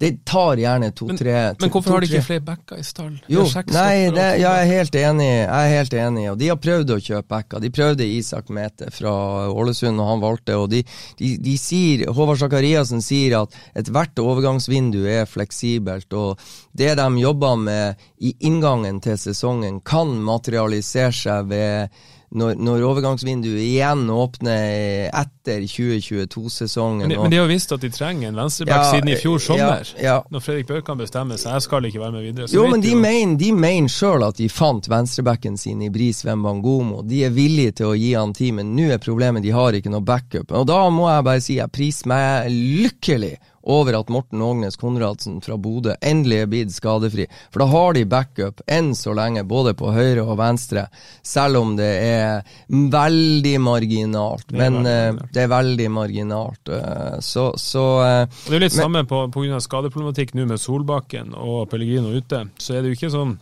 [0.00, 3.18] Det tar gjerne to-tre Men, men hvorfor to, har de ikke flere backer i stall?
[3.28, 5.26] Jo, nei, det, jeg er helt enig.
[5.28, 6.24] Jeg er helt enig.
[6.30, 7.60] Og de har prøvd å kjøpe backer.
[7.60, 9.12] De prøvde Isak Mete fra
[9.52, 10.56] Ålesund, og han valgte.
[10.56, 10.80] Og de,
[11.20, 16.16] de, de sier Håvard Sakariassen sier at ethvert overgangsvindu er fleksibelt.
[16.16, 16.40] Og
[16.72, 22.02] det de jobber med i inngangen til sesongen, kan materialisere seg ved
[22.32, 27.08] når, når, overgangsvinduet igjen åpner etter 2022-sesongen.
[27.08, 29.92] Men, men, de har visst at de trenger en venstreback ja, siden i fjor sommer,
[29.96, 30.16] ja, ja.
[30.32, 31.58] når Fredrik Børkan bestemmer seg.
[31.58, 32.48] Jeg skal ikke være med videre.
[32.56, 37.02] jo, men de, mener, de mener sjøl at de fant venstrebacken sin i Bris Wembangomo.
[37.06, 39.92] De er villige til å gi han tid, men nå er problemet de har ikke
[39.92, 40.54] noe backup.
[40.56, 45.40] Og da må jeg bare si jeg priser meg lykkelig over at Morten Ågnes Konradsen
[45.40, 47.26] fra Bodø endelig er blitt skadefri.
[47.52, 50.86] For da har de backup enn så lenge, både på høyre og venstre,
[51.22, 54.50] selv om det er veldig marginalt.
[54.56, 56.72] Men det er, uh, det er veldig marginalt.
[56.72, 59.62] Uh, så, så uh, Det er litt men, samme på pga.
[59.62, 62.46] skadeproblematikk nå med Solbakken og Pellegrino ute.
[62.58, 63.38] Så er det jo ikke sånn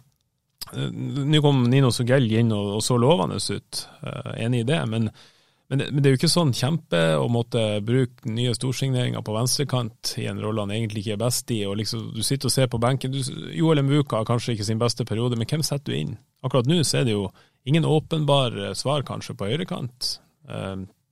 [0.71, 3.79] Nå kom Nino Sogell inn og, og så lovende ut,
[4.39, 4.79] enig i det.
[4.87, 5.09] men
[5.71, 9.35] men det, men det, er jo ikke sånn kjempe å måtte bruke nye storsigneringer på
[9.37, 11.61] venstrekant i en rolle han egentlig ikke er best i.
[11.71, 13.15] og liksom, Du sitter og ser på benken.
[13.15, 13.21] Du,
[13.55, 16.17] Joel Mbuka har kanskje ikke sin beste periode, men hvem setter du inn?
[16.43, 17.29] Akkurat nå så er det jo
[17.71, 20.17] ingen åpenbar svar kanskje på høyrekant.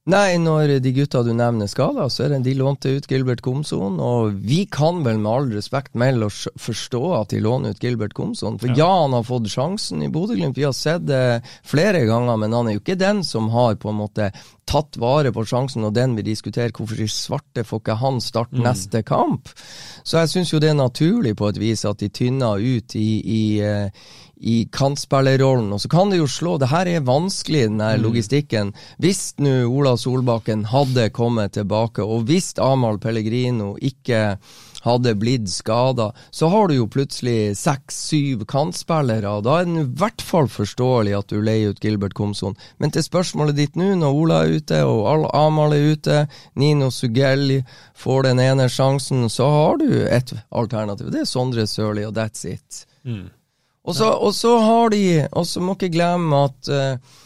[0.09, 3.99] Nei, når de gutta du nevner skada, så er det de lånte ut Gilbert Komson.
[4.01, 8.15] Og vi kan vel med all respekt melde oss forstå at de låner ut Gilbert
[8.17, 8.57] Komson.
[8.63, 12.41] For ja, han har fått sjansen i Bodø-Glimt, vi har sett det flere ganger.
[12.41, 14.31] Men han er jo ikke den som har på en måte
[14.69, 16.73] tatt vare på sjansen, og den vi diskuterer.
[16.73, 18.65] Hvorfor i svarte får ikke han starte mm.
[18.65, 19.53] neste kamp?
[20.09, 23.11] Så jeg syns jo det er naturlig på et vis at de tynner ut i,
[23.21, 24.09] i uh,
[24.41, 25.73] i kantspillerrollen.
[25.75, 26.57] Og så kan det jo slå.
[26.59, 28.05] Det her er vanskelig, den mm.
[28.05, 28.73] logistikken.
[29.03, 34.39] Hvis nå Ola Solbakken hadde kommet tilbake, og hvis Amahl Pellegrino ikke
[34.85, 39.33] hadde blitt skada, så har du jo plutselig seks-syv kantspillere.
[39.45, 42.57] Da er det i hvert fall forståelig at du leier ut Gilbert Komson.
[42.79, 46.21] Men til spørsmålet ditt nå, når Ola er ute og Amahl er ute,
[46.59, 47.61] Nino Sugelli
[47.99, 51.11] får den ene sjansen, så har du et alternativ.
[51.13, 52.85] Det er Sondre Sørli, og that's it.
[53.05, 53.29] Mm.
[53.89, 54.11] Og så,
[54.61, 57.17] har de Og så må ikke glemme at uh,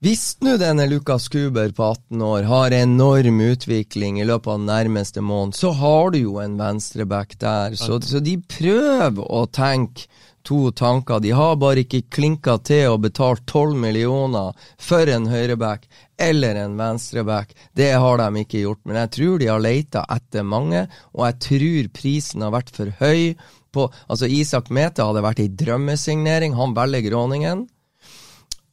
[0.00, 4.70] hvis nå denne Lukas Kuber på 18 år har enorm utvikling i løpet av den
[4.70, 7.74] nærmeste måneden, så har du jo en venstreback der.
[7.76, 10.06] Så, så, de prøver å tenke
[10.40, 11.20] to tanker.
[11.20, 15.84] De har bare ikke klinka til og betalt 12 millioner for en høyreback
[16.16, 17.52] eller en venstreback.
[17.76, 18.80] Det har de ikke gjort.
[18.88, 22.94] Men jeg tror de har leita etter mange, og jeg tror prisen har vært for
[23.02, 23.34] høy
[23.70, 26.56] på Altså, Isak Mete hadde vært ei drømmesignering.
[26.56, 27.66] Han velger Gråningen.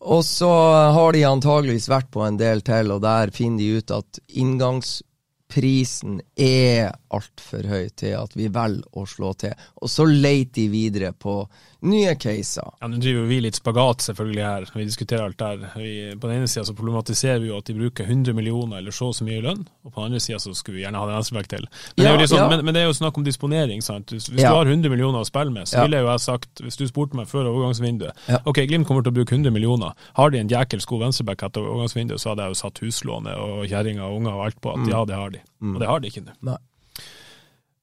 [0.01, 0.49] Og så
[0.93, 6.19] har de antageligvis vært på en del til, og der finner de ut at inngangsprisen
[6.37, 9.55] er altfor høy til at vi velger å slå til.
[9.81, 11.41] Og så leter de videre på
[11.85, 12.65] nye caser.
[12.81, 15.65] Ja, Nå driver vi litt spagat selvfølgelig her, vi diskuterer alt der.
[15.77, 18.95] Vi, på den ene sida så problematiserer vi jo at de bruker 100 millioner eller
[18.95, 21.07] så og så mye lønn, og på den andre sida så skulle vi gjerne ha
[21.07, 21.67] en venstreback til.
[21.95, 22.47] Men, ja, det liksom, ja.
[22.51, 23.83] men, men, det er jo snakk om disponering.
[23.85, 24.13] sant?
[24.13, 26.79] Hvis du har 100 millioner å spille med, så ville jeg jo ha sagt, hvis
[26.79, 29.93] du spurte meg før overgangsvinduet Ok, Glimt kommer til å bruke 100 millioner.
[30.17, 33.67] Har de en jækelsk god venstreback etter overgangsvinduet, så hadde jeg jo satt huslånet og
[33.69, 34.89] kjerringa og unger og alt på at mm.
[34.91, 35.43] ja, det har de.
[35.61, 35.75] Mm.
[35.75, 36.57] Og det har de ikke nå.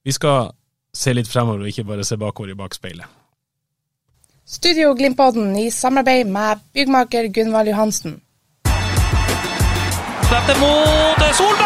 [0.05, 0.51] Vi skal
[0.93, 3.09] se litt fremover og ikke bare se bakover i bakspeilet.
[4.45, 8.21] Studio Glimpodden i samarbeid med byggmaker Gunvald Johansen.
[10.29, 11.64] Slipper mot Solbakken,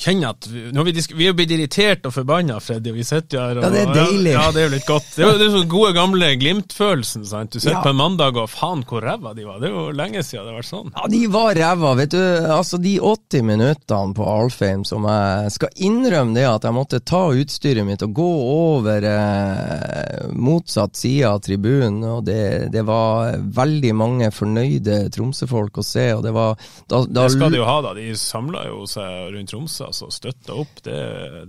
[0.00, 3.60] kjenner at vi, vi, vi er blitt irritert og forbanna, Freddy, og vi sitter her
[3.60, 4.32] og Ja, det er deilig.
[4.32, 5.08] Ja, det er jo litt godt.
[5.16, 7.52] Det er jo sånn gode, gamle Glimt-følelsen, sant.
[7.52, 7.82] Du sitter ja.
[7.84, 9.60] på en mandag og faen hvor ræva de var.
[9.60, 10.92] Det er jo lenge siden det har vært sånn.
[10.96, 12.22] Ja, de var ræva, vet du.
[12.56, 17.22] Altså, de 80 minuttene på Alfheim som jeg skal innrømme det at jeg måtte ta
[17.36, 23.92] utstyret mitt og gå over eh, motsatt side av tribunen, og det, det, var veldig
[23.96, 27.78] mange fornøyde Tromsø-folk å se, og det var da, da, Det skal de jo ha,
[27.84, 27.94] da.
[27.98, 30.82] De samla jo seg rundt Tromsø altså, støtta opp.
[30.86, 30.98] Det,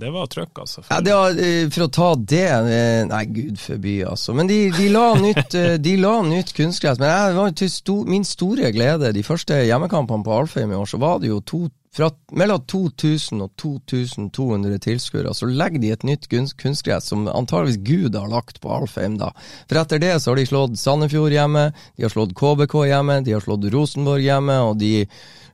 [0.01, 0.83] det var trøkk, altså.
[0.89, 4.35] Ja, det var, eh, for å ta det eh, Nei, gud forby, altså.
[4.37, 5.97] Men de, de, la, nytt, eh, de
[6.29, 7.01] nytt kunstgress.
[7.01, 10.89] Men jeg var til stor, min store glede, de første hjemmekampene på Alfheim i år,
[10.89, 16.05] så var det jo to fra mellom 2000 og 2200 tilskuere, så legger de et
[16.07, 19.33] nytt kunstgress som antageligvis Gud har lagt på Alfheim, da.
[19.67, 21.67] For etter det så har de slått Sandefjord hjemme,
[21.97, 24.93] de har slått KBK hjemme, de har slått Rosenborg hjemme, og de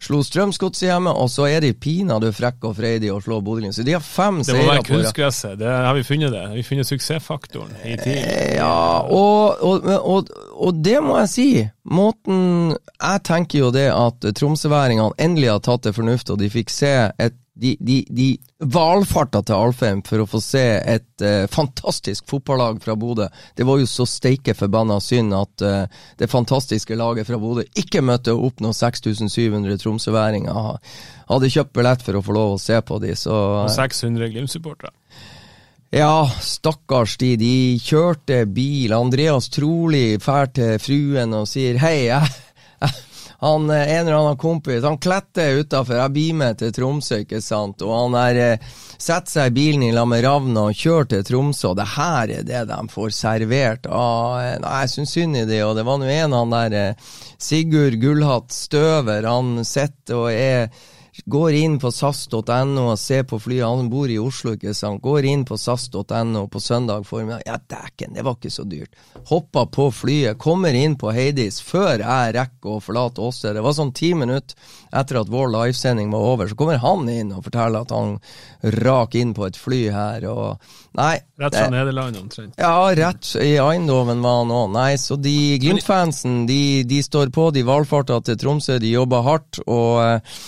[0.03, 3.75] slo Strømsgodset hjemme, og så er de pinadø frekke og freidige og slår Bodø-Glimt.
[3.75, 6.43] Så de har fem seire på Det må være kunstgresset, det har vi funnet det.
[6.53, 8.13] Vi har funnet suksessfaktoren i tid.
[8.17, 11.49] Eh, ja, og, og, og, og, det må jeg si.
[11.87, 16.73] Måten Jeg tenker jo det at tromsøværingene endelig har tatt det fornuft, og de fikk
[16.73, 18.27] se et de, de, de
[18.59, 23.27] valfarta til Alfheim for å få se et uh, fantastisk fotballag fra Bodø.
[23.57, 28.03] Det var jo så steike forbanna synd at uh, det fantastiske laget fra Bodø ikke
[28.05, 30.77] møtte opp når 6700 tromsøværinger
[31.27, 33.15] hadde kjøpt billett for å få lov å se på de.
[33.17, 34.93] Så, uh, Og 600 Glimt-supportere.
[35.93, 37.35] Ja, stakkars de.
[37.39, 38.91] De kjørte bil.
[38.93, 42.33] Andreas Trolig drar til fruen og sier hei, jeg,
[42.83, 43.06] jeg
[43.39, 45.95] han, eh, en eller annen kompis han kletter utafor.
[45.95, 47.83] Jeg blir med til Tromsø, ikke sant.
[47.85, 48.57] Og han er, eh,
[48.97, 51.69] setter seg i bilen i lag med Ravna og kjører til Tromsø.
[51.69, 53.85] Og det her er det de får servert.
[53.89, 55.61] Ah, jeg syns synd i det.
[55.63, 56.95] Og det var nå en han der
[57.37, 59.29] Sigurd Gullhatt Støver.
[59.29, 60.69] Han sitter og er
[61.25, 63.65] går inn på sas.no og ser på flyet.
[63.65, 65.01] Han bor i Oslo, ikke sant.
[65.03, 67.43] Går inn på sas.no på søndag formiddag.
[67.47, 68.95] Ja, dæken, det var ikke så dyrt.
[69.29, 73.53] Hoppa på flyet, kommer inn på Heidis før jeg rekker å forlate Åse.
[73.55, 74.55] Det var sånn ti minutter
[74.97, 76.49] etter at vår livesending var over.
[76.49, 78.17] Så kommer han inn og forteller at han
[78.83, 80.27] rak inn på et fly her.
[80.29, 80.61] og
[80.97, 81.15] Nei.
[81.37, 82.55] Rett fra Nederland, omtrent.
[82.57, 84.71] Ja, rett i Eindhoven var han òg.
[84.73, 87.49] Nei, så de Glimt-fansen, de, de, står på.
[87.53, 89.61] De valfarter til Tromsø, de jobber hardt.
[89.67, 90.39] og eh,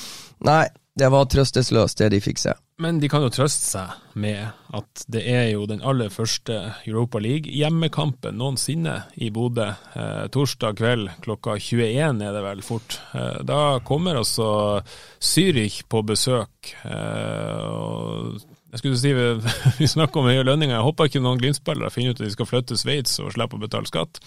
[0.45, 0.65] Nei,
[0.99, 2.53] det var trøstesløst, det de fikk se.
[2.79, 6.55] Men de kan jo trøste seg med at det er jo den aller første
[6.87, 9.67] Europa League-hjemmekampen noensinne i Bodø.
[9.99, 13.01] Eh, torsdag kveld klokka 21 er det vel fort.
[13.15, 14.47] Eh, da kommer altså
[15.19, 16.71] Zürich på besøk.
[16.87, 19.11] Eh, jeg skulle si,
[19.81, 20.77] Vi snakker om høye lønninger.
[20.77, 23.59] Jeg håper ikke noen Glimt-spillere finner ut at de skal flytte til Sveits og slippe
[23.59, 24.21] å betale skatt.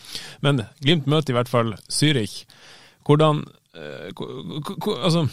[0.45, 2.43] Men Glimt møter i hvert fall Zürich.
[3.09, 3.47] Hvordan
[3.77, 5.25] eh, altså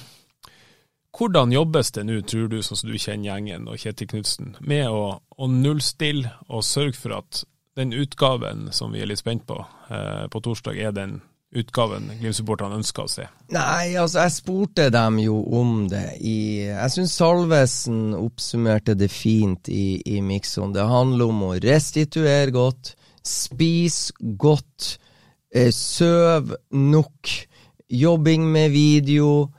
[1.18, 4.89] hvordan jobbes det nå, tror du, sånn som du kjenner gjengen og Kjetil Knutsen, med
[4.91, 7.43] å, å, nullstille og sørge for at
[7.80, 9.57] den utgaven som vi er litt spent på
[9.89, 11.20] eh, på torsdag, er den
[11.55, 13.26] utgaven Glimt-supporterne ønsker å se?
[13.55, 16.38] Nei, altså jeg spurte dem jo om det i
[16.68, 20.76] Jeg syns Salvesen oppsummerte det fint i, i Mikson.
[20.76, 22.93] Det handler om å restituere godt,
[23.26, 24.97] spise godt,
[25.55, 27.34] eh, søv nok,
[27.89, 29.49] jobbing med video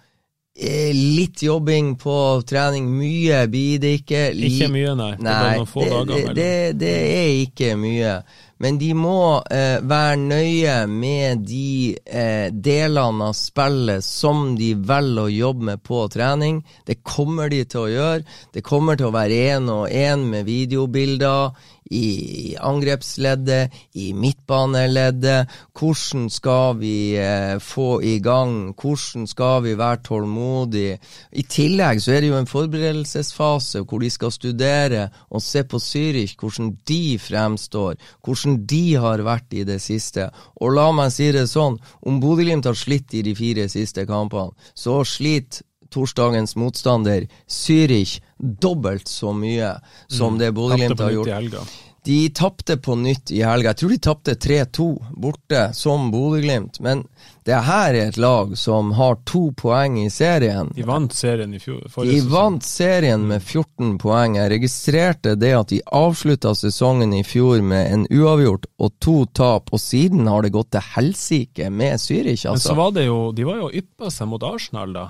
[0.92, 2.90] litt jobbing på trening.
[2.92, 4.22] Mye blir det ikke.
[4.34, 5.14] Ikke mye, nei.
[5.24, 6.52] nei det, det, det,
[6.82, 8.14] det, er ikke mye.
[8.60, 15.22] Men de må eh, være nøye med de eh, delene av spillet som de velger
[15.22, 16.60] å jobbe med på trening.
[16.84, 18.38] Det kommer de til å gjøre.
[18.52, 21.56] Det kommer til å være én og én med videobilder
[21.90, 25.50] i angrepsleddet, i midtbaneleddet.
[25.74, 28.74] Hvordan skal vi eh, få i gang?
[28.78, 30.98] Hvordan skal vi være tålmodige?
[31.32, 35.80] I tillegg så er det jo en forberedelsesfase hvor de skal studere og se på
[35.82, 40.30] Zürich, hvordan de fremstår, hvordan de har vært i det siste.
[40.62, 44.54] Og la meg si det sånn, om Bodø-Glimt har slitt i de fire siste kampene,
[44.74, 49.76] så sliter torsdagens motstander, Zürich, dobbelt så mye
[50.08, 50.42] som mm.
[50.42, 51.70] det Bodø-Glimt har gjort.
[52.04, 53.74] De tapte på nytt i helga.
[53.74, 54.86] Jeg tror de tapte 3-2
[55.20, 56.80] borte, som Bodø-Glimt.
[56.80, 57.02] Men
[57.44, 60.72] det her er et lag som har to poeng i serien.
[60.76, 61.82] De vant serien i fjor.
[61.84, 62.30] De sesong.
[62.32, 64.38] vant serien med 14 poeng.
[64.40, 69.68] Jeg registrerte det at de avslutta sesongen i fjor med en uavgjort og to tap,
[69.68, 72.56] og siden har det gått til helsike med Zürich, altså.
[72.56, 75.08] Men så var det jo De var jo yppa seg mot Arsenal, da.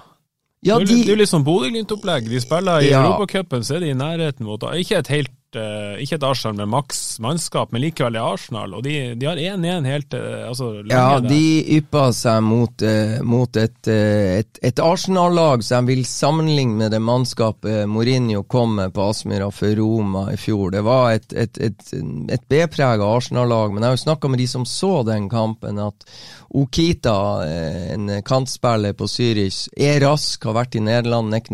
[0.67, 2.27] Ja, de, det er jo litt sånn Bodø-Glimt-opplegg.
[2.29, 3.01] De spiller i ja.
[3.01, 7.01] Europacupen, så er de i nærheten mot Ikke et helt ikke et Arsenal med maks
[7.23, 8.75] mannskap, men likevel er Arsenal.
[8.79, 11.43] Og de, de har 1-1 helt uh, altså, Ja, de
[11.77, 17.03] yppa seg mot, uh, mot et, et, et Arsenal-lag som jeg vil sammenligne med det
[17.05, 20.71] mannskapet Mourinho kom med på Aspmyra for Roma i fjor.
[20.75, 24.69] Det var et, et, et B-prega Arsenal-lag, men jeg har jo snakka med de som
[24.69, 26.07] så den kampen, at
[26.51, 27.47] Okita,
[27.95, 31.47] en kantspiller på Zürich, er rask, har vært i Nederland, Nick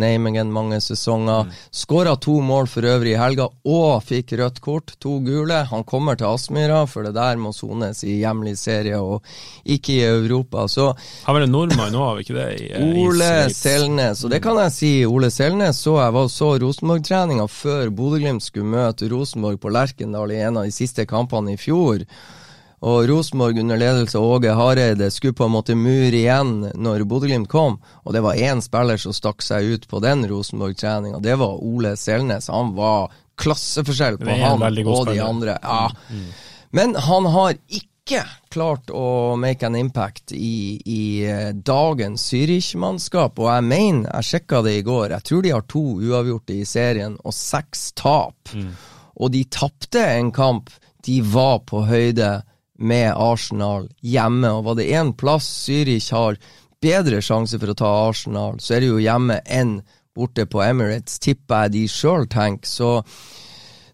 [0.49, 1.45] mange sesonger.
[1.45, 1.59] Mm.
[1.71, 3.51] Skåra to mål for øvrig i helga.
[3.65, 5.59] og fikk rødt kort, to gule.
[5.71, 9.27] Han kommer til Aspmyra, for det der må sones i hjemlig serie og
[9.65, 10.67] ikke i Europa.
[10.69, 10.89] Så
[11.25, 12.49] Har vel en nordmann vi ikke det?
[12.61, 14.95] I, eh, Ole i Selnes, og det kan jeg si.
[15.07, 20.43] Ole Selnes så jeg var så Rosenborg-treninga før Bodø-Glimt skulle møte Rosenborg på Lerkendal i
[20.43, 22.05] en av de siste kampene i fjor.
[22.85, 27.49] Og Rosenborg under ledelse av Åge Hareide skulle på en måte mure igjen når Bodø-Glimt
[27.49, 27.79] kom.
[28.05, 31.23] Og det var én spiller som stakk seg ut på den Rosenborg-treninga.
[31.25, 32.51] Det var Ole Selnes.
[32.53, 33.09] Han var
[33.41, 35.59] klasseforskjell på han og de andre.
[35.63, 35.91] Ja.
[36.77, 43.39] Men han har ikke klart å make an impact i, i eh, dagens Zürich-mannskap.
[43.43, 46.67] Og jeg mener, jeg sjekka det i går, jeg tror de har to uavgjorte i
[46.69, 48.55] serien og seks tap.
[49.17, 50.71] Og de tapte en kamp
[51.07, 52.41] de var på høyde
[52.79, 54.51] med Arsenal hjemme.
[54.59, 56.39] Og var det én plass Zürich har
[56.83, 59.79] bedre sjanse for å ta Arsenal, så er det jo hjemme enn
[60.17, 62.69] borte på Emirates, tipper jeg de sjøl tenker.
[62.69, 62.91] Så,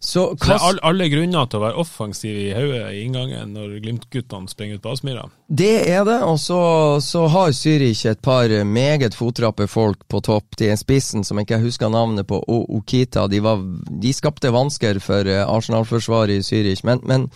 [0.05, 3.53] så, Så det er all, alle grunner til å være offensiv i hodet i inngangen
[3.55, 5.29] når Glimt-guttene springer ut på Aspmyra.
[5.47, 6.59] Det er det, og så,
[6.99, 10.59] så har Zürich et par meget fotrappe folk på topp.
[10.59, 13.29] De er spissen som jeg ikke husker navnet på, og Okita.
[13.31, 13.63] De, var,
[14.03, 16.83] de skapte vansker for eh, Arsenal-forsvaret i Zürich.
[16.83, 17.31] Men, men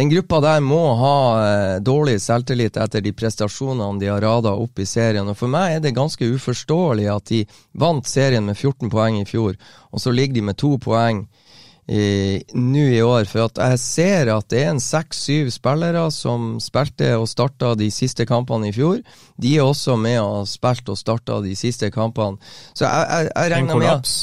[0.00, 4.80] den gruppa der må ha eh, dårlig selvtillit etter de prestasjonene de har rada opp
[4.80, 5.28] i serien.
[5.28, 7.44] Og for meg er det ganske uforståelig at de
[7.76, 9.60] vant serien med 14 poeng i fjor,
[9.92, 11.26] og så ligger de med to poeng
[11.86, 17.12] nå i år, for at jeg ser at det er en seks-syv spillere som spilte
[17.14, 18.98] og starta de siste kampene i fjor.
[19.38, 22.42] De er også med og spilt og starta de siste kampene.
[22.74, 24.16] Så jeg, jeg, jeg regner med.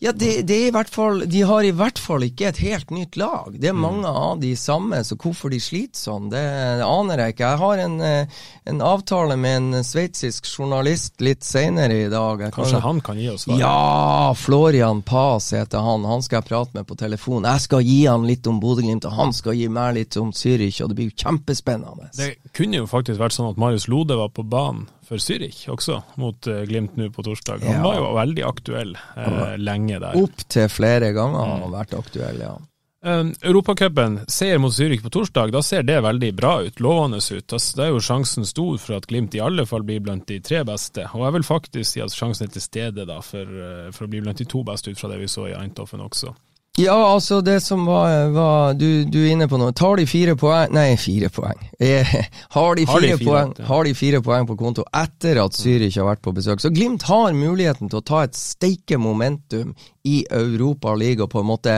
[0.00, 2.90] Ja, det, det er i hvert fall De har i hvert fall ikke et helt
[2.94, 3.50] nytt lag.
[3.58, 3.80] Det er Mm.
[3.82, 6.42] mange av de samme, så hvorfor de sliter sånn, det,
[6.78, 7.48] det aner jeg ikke.
[7.50, 8.26] Jeg har en, eh,
[8.66, 12.40] en avtale med en sveitsisk journalist litt senere i dag.
[12.46, 13.58] Jeg Kanskje han kan gi oss svar?
[13.58, 16.04] ja, Florian Paz heter han.
[16.04, 17.42] Han skal jeg prate med på telefon.
[17.44, 20.80] Jeg skal gi han litt om Bodø-Glimt, og han skal gi meg litt om Zürich,
[20.82, 22.10] og det blir jo kjempespennende.
[22.16, 26.02] Det kunne jo faktisk vært sånn at Marius Lode var på banen for Zürich også,
[26.20, 27.64] mot eh, Glimt nå på torsdag.
[27.64, 27.82] Han Ja.
[27.82, 30.16] var jo veldig aktuell eh, lenge der.
[30.20, 32.56] Opptil flere ganger har han vært aktuell, ja.
[33.00, 37.44] Um, Europacupen, seier mot Zürich på torsdag, da ser det veldig bra ut, lovende ut.
[37.46, 40.40] Da da er jo sjansen stor for at Glimt i alle fall blir blant de
[40.42, 41.04] tre beste.
[41.14, 44.10] Og jeg vil faktisk si at sjansen er til stede da, for, eh, for å
[44.10, 46.34] bli blant de to beste ut fra det vi så i Eindhoven også.
[46.78, 49.74] Ja, altså det som var, var du, du er inne på noe.
[49.76, 51.58] Tar de fire poeng Nei, fire poeng.
[51.80, 52.06] Eh,
[52.54, 53.66] har, de Har de fire fire, poeng, ja.
[53.70, 56.62] har de fire poeng på konto etter at Zürich har vært på besøk.
[56.62, 59.74] Så Glimt har muligheten til å ta et steike momentum
[60.08, 61.76] i Europa League og på en måte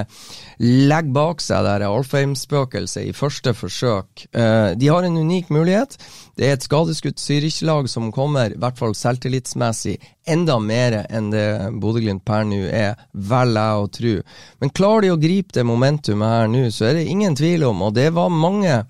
[0.63, 4.27] legge bak seg det Alfheim-spøkelset i første forsøk.
[4.31, 5.97] Eh, de har en unik mulighet.
[6.37, 9.99] Det er et skadeskutt Zürich-lag som kommer, i hvert fall selvtillitsmessig,
[10.31, 11.47] enda mer enn det
[11.83, 14.17] Bodø-Glimt per nå er, velger jeg å tro.
[14.61, 17.89] Men klarer de å gripe det momentumet her nå, så er det ingen tvil om,
[17.89, 18.83] og det var mange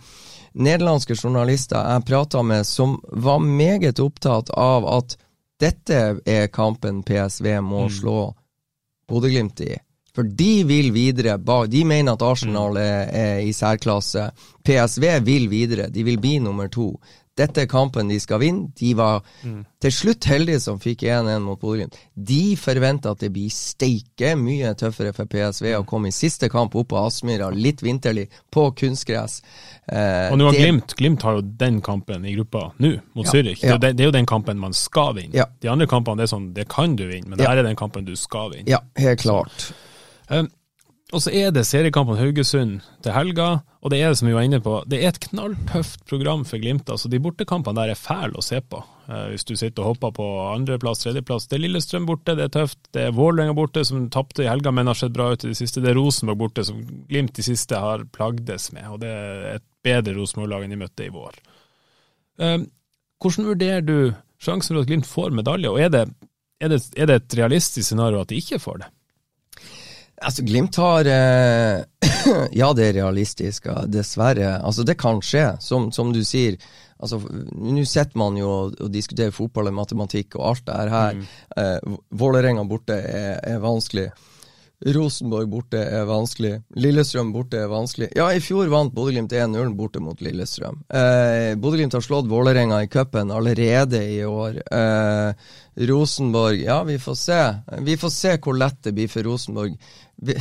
[0.52, 5.16] nederlandske journalister jeg prata med som var meget opptatt av at
[5.60, 8.32] dette er kampen PSV må slå
[9.10, 9.74] Bodø-Glimt i.
[10.14, 11.36] For de vil videre.
[11.70, 14.30] De mener at Arsenal er, er i særklasse.
[14.66, 15.90] PSV vil videre.
[15.90, 16.92] De vil bli nummer to.
[17.38, 18.68] Dette er kampen de skal vinne.
[18.76, 19.22] De var
[19.80, 21.94] til slutt heldige som fikk 1-1 mot Bodø-Glimt.
[22.14, 26.74] De forventer at det blir steike mye tøffere for PSV å komme i siste kamp
[26.76, 29.40] opp på Aspmyra, litt vinterlig, på kunstgress.
[29.88, 33.24] Eh, Og nå har det- Glimt, Glimt har jo den kampen i gruppa nå, mot
[33.26, 33.60] Ja, Zürich.
[33.60, 33.78] Det, ja.
[33.78, 35.32] den- det er jo den kampen man skal vinne.
[35.34, 35.46] Ja.
[35.60, 37.50] De andre kampene det er sånn, det kan du vinne, men det Ja.
[37.50, 38.68] her er den kampen du skal vinne.
[38.68, 39.72] Ja, helt klart.
[40.28, 40.50] Um,
[41.10, 43.48] og så er det seriekampen Haugesund til helga,
[43.82, 46.62] og det er det som vi var inne på, det er et knalltøft program for
[46.62, 46.90] Glimt.
[46.90, 50.12] altså De bortekampene der er fæle å se på, eh, hvis du sitter og hopper
[50.20, 51.48] på andreplass, tredjeplass.
[51.50, 52.78] Det er Lillestrøm borte, det er tøft.
[52.94, 55.58] Det er Vålerenga borte, som tapte i helga, men har sett bra ut i det
[55.58, 55.82] siste.
[55.82, 59.66] Det er Rosenborg borte, som Glimt de siste har plagdes med, og det er et
[59.82, 61.42] bedre Rosenborg-lag enn de møtte i vår.
[62.40, 62.70] Um,
[63.20, 63.96] hvordan vurderer du
[64.40, 66.06] sjansen for at Glimt får medalje, og er det,
[66.62, 68.94] er det, er det et realistisk scenario at de ikke får det?
[70.20, 71.80] Altså, Glimt har eh,
[72.60, 74.58] Ja, det er realistisk, dessverre.
[74.60, 76.58] Altså, det kan skje, som, som du sier.
[77.00, 77.20] Altså,
[77.56, 80.92] Nå sitter man jo og, og diskuterer fotball og matematikk og alt det her.
[80.96, 81.22] her.
[81.56, 84.10] Eh, Vålerenga borte er, er vanskelig.
[84.80, 86.54] Rosenborg borte er vanskelig.
[86.80, 88.08] Lillestrøm borte er vanskelig.
[88.16, 90.78] Ja, i fjor vant Bodø-Glimt 1-0 borte mot Lillestrøm.
[90.88, 94.56] Eh, Bodø-Glimt har slått Vålerenga i cupen allerede i år.
[94.72, 95.50] Eh,
[95.90, 97.40] Rosenborg Ja, vi får se.
[97.84, 99.76] Vi får se hvor lett det blir for Rosenborg.
[100.16, 100.36] Vi,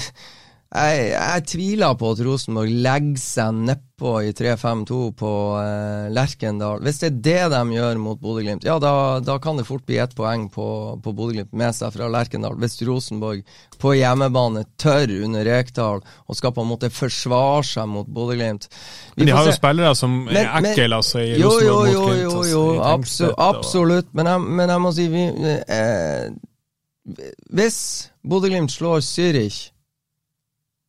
[0.69, 6.83] Jeg, jeg tviler på at Rosenborg legger seg nedpå i 3-5-2 på eh, Lerkendal.
[6.85, 8.91] Hvis det er det de gjør mot Bodø-Glimt, ja da,
[9.25, 10.67] da, kan det fort bli ett poeng på,
[11.01, 12.59] på Bodø-Glimt med seg fra Lerkendal.
[12.61, 13.41] Hvis Rosenborg
[13.81, 18.69] på hjemmebane tør under Rekdal og skal på en måte forsvare seg mot Bodø-Glimt.
[19.17, 22.13] Men de har jo spillere som men, er ekle, altså, i jo, Rosenborg jo, mot
[22.13, 22.21] Glimt.
[22.21, 24.13] Jo, jo, jo, altså, absolutt, absolutt.
[24.13, 25.25] Men, jeg, men jeg må si vi,
[25.65, 27.19] eh,
[27.57, 27.81] Hvis
[28.21, 29.63] Bodø-Glimt slår Zürich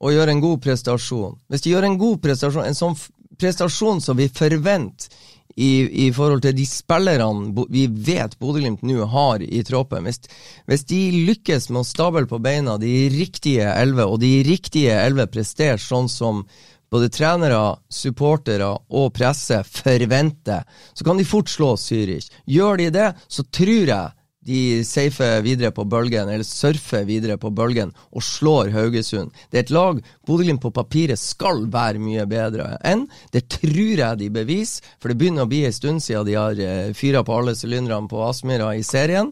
[0.01, 2.97] og gjør en god prestasjon Hvis de gjør en god prestasjon, en sånn
[3.41, 5.13] prestasjon som vi forventer
[5.57, 10.07] i, i, forhold til de spillerne vi vet Bodø-Glimt nå har i troppen.
[10.07, 10.23] Hvis,
[10.71, 15.27] hvis, de lykkes med å stable på beina de riktige elleve, og de riktige elleve
[15.35, 16.45] presterer sånn som
[16.91, 22.31] både trenere, supportere og presse forventer, så kan de fort slå Zürich.
[22.51, 27.51] Gjør de det, så tror jeg de safer videre på bølgen, eller surfer videre på
[27.53, 29.35] bølgen, og slår Haugesund.
[29.51, 33.05] Det er et lag Bodø-Glimt på papiret skal være mye bedre enn.
[33.35, 36.63] Det tror jeg de beviser, for det begynner å bli en stund siden de har
[36.65, 39.29] eh, fyra på alle sylinderne på Aspmyra i serien.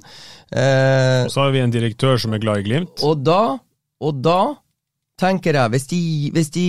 [0.52, 3.04] Eh, og så har vi en direktør som er glad i Glimt.
[3.06, 3.56] Og da,
[4.04, 4.42] og da
[5.18, 6.02] tenker jeg, hvis de,
[6.36, 6.68] hvis de,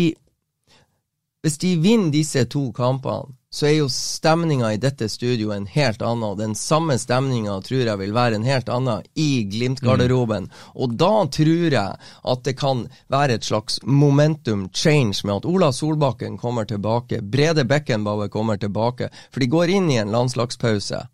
[1.44, 6.02] hvis de vinner disse to kampene så er jo stemninga i dette studioet en helt
[6.06, 6.38] annen.
[6.38, 10.50] Den samme stemninga tror jeg vil være en helt annen i Glimt-garderoben.
[10.50, 10.66] Mm.
[10.78, 11.95] Og da tror jeg
[12.34, 17.66] at det kan være et slags momentum change med at Ola Solbakken kommer tilbake, Brede
[17.66, 21.08] Beckenbauer kommer tilbake, for de går inn i en landslagspause.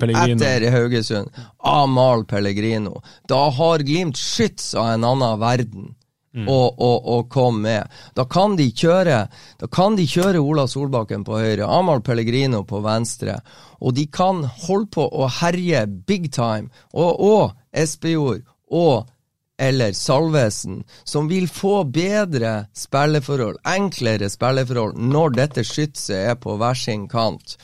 [0.00, 0.40] Pellegrino.
[0.40, 1.28] Etter Haugesund.
[1.58, 3.02] Amal Pellegrino.
[3.28, 5.92] Da har Glimt skyts av en annen verden
[6.34, 6.48] mm.
[6.48, 7.88] og, og, og, kom med.
[8.14, 9.24] Da kan de kjøre
[9.60, 13.38] Da kan de kjøre Ola Solbakken på høyre, Amahl Pellegrino på venstre,
[13.80, 16.70] og de kan holde på å herje big time.
[16.92, 19.10] Og, og Espejord og
[19.58, 26.78] eller Salvesen, som vil få bedre spilleforhold, enklere spilleforhold, når dette skytset er på hver
[26.78, 27.54] sin kant.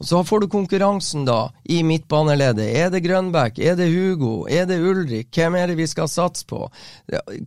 [0.00, 2.70] Og Så får du konkurransen da, i midtbaneleddet.
[2.76, 3.58] Er det Grønbæk?
[3.58, 4.46] Er det Hugo?
[4.48, 5.28] Er det Ulrik?
[5.36, 6.62] Hvem er det vi skal satse på?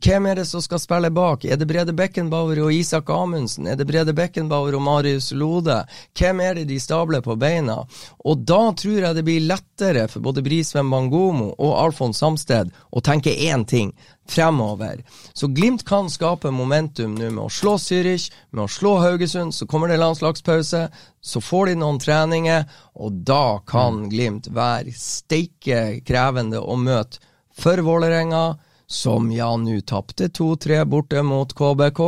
[0.06, 1.48] Hvem er det som skal spille bak?
[1.50, 3.68] Er det Brede Beckenbauer og Isak Amundsen?
[3.68, 5.80] Er det Brede Beckenbauer og Marius Lode?
[6.14, 7.80] Hvem er det de stabler på beina?
[8.22, 13.02] Og da tror jeg det blir lettere for både Brisveen Bangomo og Alfons Samsted å
[13.02, 13.96] tenke én ting
[14.30, 15.04] fremover.
[15.34, 19.56] Så Glimt kan skape momentum nå med å slå Zürich, med å slå Haugesund.
[19.56, 20.88] Så kommer det landslagspause,
[21.22, 22.66] så får de noen treninger,
[22.96, 27.22] og da kan Glimt være steike krevende å møte
[27.54, 28.56] for Vålerenga,
[28.88, 32.02] som ja, nå tapte 2-3 borte mot KBK.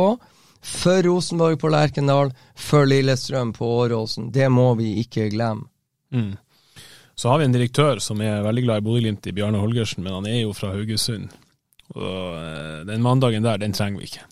[0.66, 4.32] For Rosenborg på Lerkendal, for Lillestrøm på Åråsen.
[4.34, 5.68] Det må vi ikke glemme.
[6.10, 6.34] Mm.
[7.14, 10.18] Så har vi en direktør som er veldig glad i Bodø-Glimt, i Bjarne Holgersen, men
[10.18, 11.30] han er jo fra Haugesund.
[11.94, 14.26] Og eh, den mandagen der, den trenger vi ikke.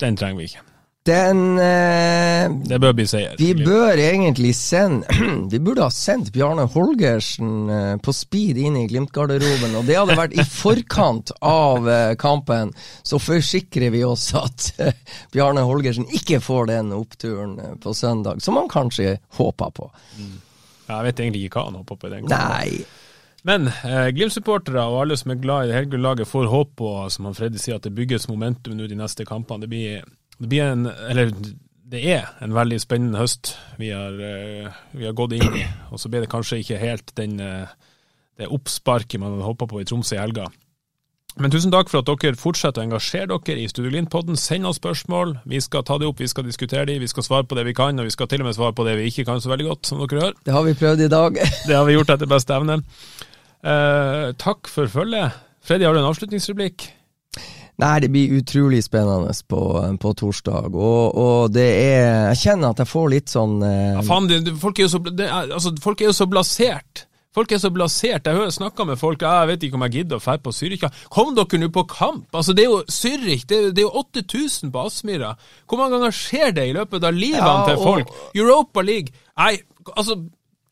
[0.00, 0.64] Den trenger vi ikke.
[1.06, 3.36] Den eh, Det bør bli seier.
[3.38, 5.06] Vi bør egentlig sende
[5.52, 10.18] Vi burde ha sendt Bjarne Holgersen eh, på speed inn i Glimt-garderoben, og det hadde
[10.18, 12.74] vært i forkant av eh, kampen.
[13.06, 14.98] Så forsikrer vi oss at eh,
[15.34, 19.90] Bjarne Holgersen ikke får den oppturen eh, på søndag, som han kanskje håpa på.
[20.18, 20.36] Mm.
[20.86, 22.10] Jeg vet egentlig ikke hva han håper på.
[22.10, 22.50] i den kampen.
[22.50, 23.05] Nei.
[23.46, 27.28] Men eh, Glimt-supportere og alle som er glad i det Helgul-laget, får håp på som
[27.28, 29.62] han Freddy sier, at det bygges momentum nå de neste kampene.
[29.62, 30.02] Det blir,
[30.40, 31.30] det blir en Eller
[31.86, 35.66] det er en veldig spennende høst vi har, eh, vi har gått inn i.
[35.92, 37.74] Og så blir det kanskje ikke helt den, eh,
[38.36, 40.48] det oppsparket man hadde håpa på i Tromsø i helga.
[41.36, 44.38] Men tusen takk for at dere fortsetter å engasjere dere i Studio Glimt-podden.
[44.40, 45.42] Send oss spørsmål.
[45.44, 47.74] Vi skal ta det opp, vi skal diskutere de, vi skal svare på det vi
[47.76, 49.68] kan, og vi skal til og med svare på det vi ikke kan så veldig
[49.68, 50.38] godt, som dere hører.
[50.48, 51.36] Det har vi prøvd i dag.
[51.68, 52.80] det har vi gjort etter beste evne.
[53.66, 55.34] Eh, takk for følget.
[55.66, 56.86] Freddy, har du en avslutningsreplikk?
[57.82, 59.62] Nei, det blir utrolig spennende på,
[60.00, 63.98] på torsdag, og, og, det er Jeg kjenner at jeg får litt sånn eh...
[63.98, 67.04] ja, faen, det, folk, er så, det, altså, folk er jo så blasert.
[67.36, 68.30] Folk er så blasert.
[68.30, 70.86] Jeg snakka med folk jeg vet ikke om jeg gidder å dra på Zürich.
[71.12, 72.30] Kom dere nå på kamp!
[72.32, 75.34] Altså, Det er jo Zürich, det, det, er jo 8000 på Aspmyra.
[75.68, 78.08] Hvor mange ganger skjer det i løpet av livene ja, til folk?
[78.14, 78.40] Og...
[78.40, 79.58] Europa League Nei,
[79.92, 80.16] altså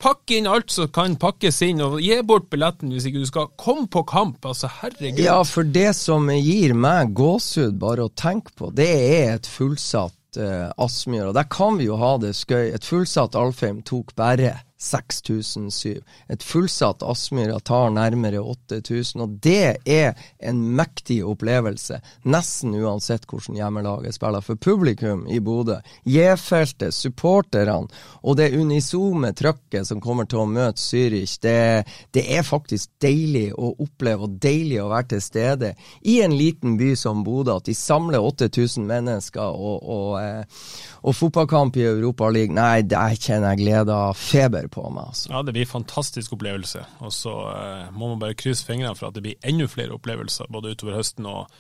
[0.05, 3.46] Pakk inn alt som kan pakkes inn, og gi bort billetten hvis ikke du skal.
[3.57, 5.22] Kom på kamp, altså, herregud.
[5.24, 10.36] Ja, for det som gir meg gåsehud bare å tenke på, det er et fullsatt
[10.36, 11.30] uh, Aspmyr.
[11.30, 12.74] Og der kan vi jo ha det skøy.
[12.76, 16.03] Et fullsatt Alfheim tok bare 6007.
[16.28, 22.01] Et fullsatt Aspmyra tar nærmere 8000, og det er en mektig opplevelse.
[22.28, 24.45] Nesten uansett hvordan hjemmelaget spiller.
[24.45, 27.89] For publikum i Bodø, J-feltet, supporterne
[28.22, 33.51] og det unisome trøkket som kommer til å møte Zürich, det, det er faktisk deilig
[33.57, 35.72] å oppleve og deilig å være til stede
[36.03, 37.59] i en liten by som Bodø.
[37.59, 40.64] At de samler 8000 mennesker og, og, eh,
[41.05, 42.57] og fotballkamp i Europaligaen.
[42.57, 45.11] Nei, der kjenner jeg glede av feber på meg.
[45.12, 45.28] Altså.
[45.32, 46.84] Ja, det blir en fantastisk opplevelse.
[47.05, 50.48] Og så eh, må man bare krysse fingrene for at det blir enda flere opplevelser
[50.52, 51.52] både utover høsten og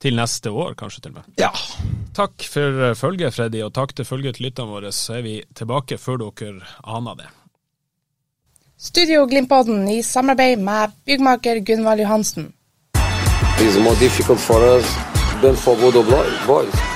[0.00, 1.28] til neste år, kanskje til og med.
[1.40, 1.52] Ja.
[2.16, 4.92] Takk for eh, følget, Freddy, og takk til følget til lytterne våre.
[4.96, 7.30] Så er vi tilbake før dere aner det.
[8.80, 12.52] Studio Glimpodden i samarbeid med byggmaker Gunvald Johansen.
[13.60, 14.84] It's more difficult for us
[15.40, 16.02] than for Bodo
[16.46, 16.95] Boys.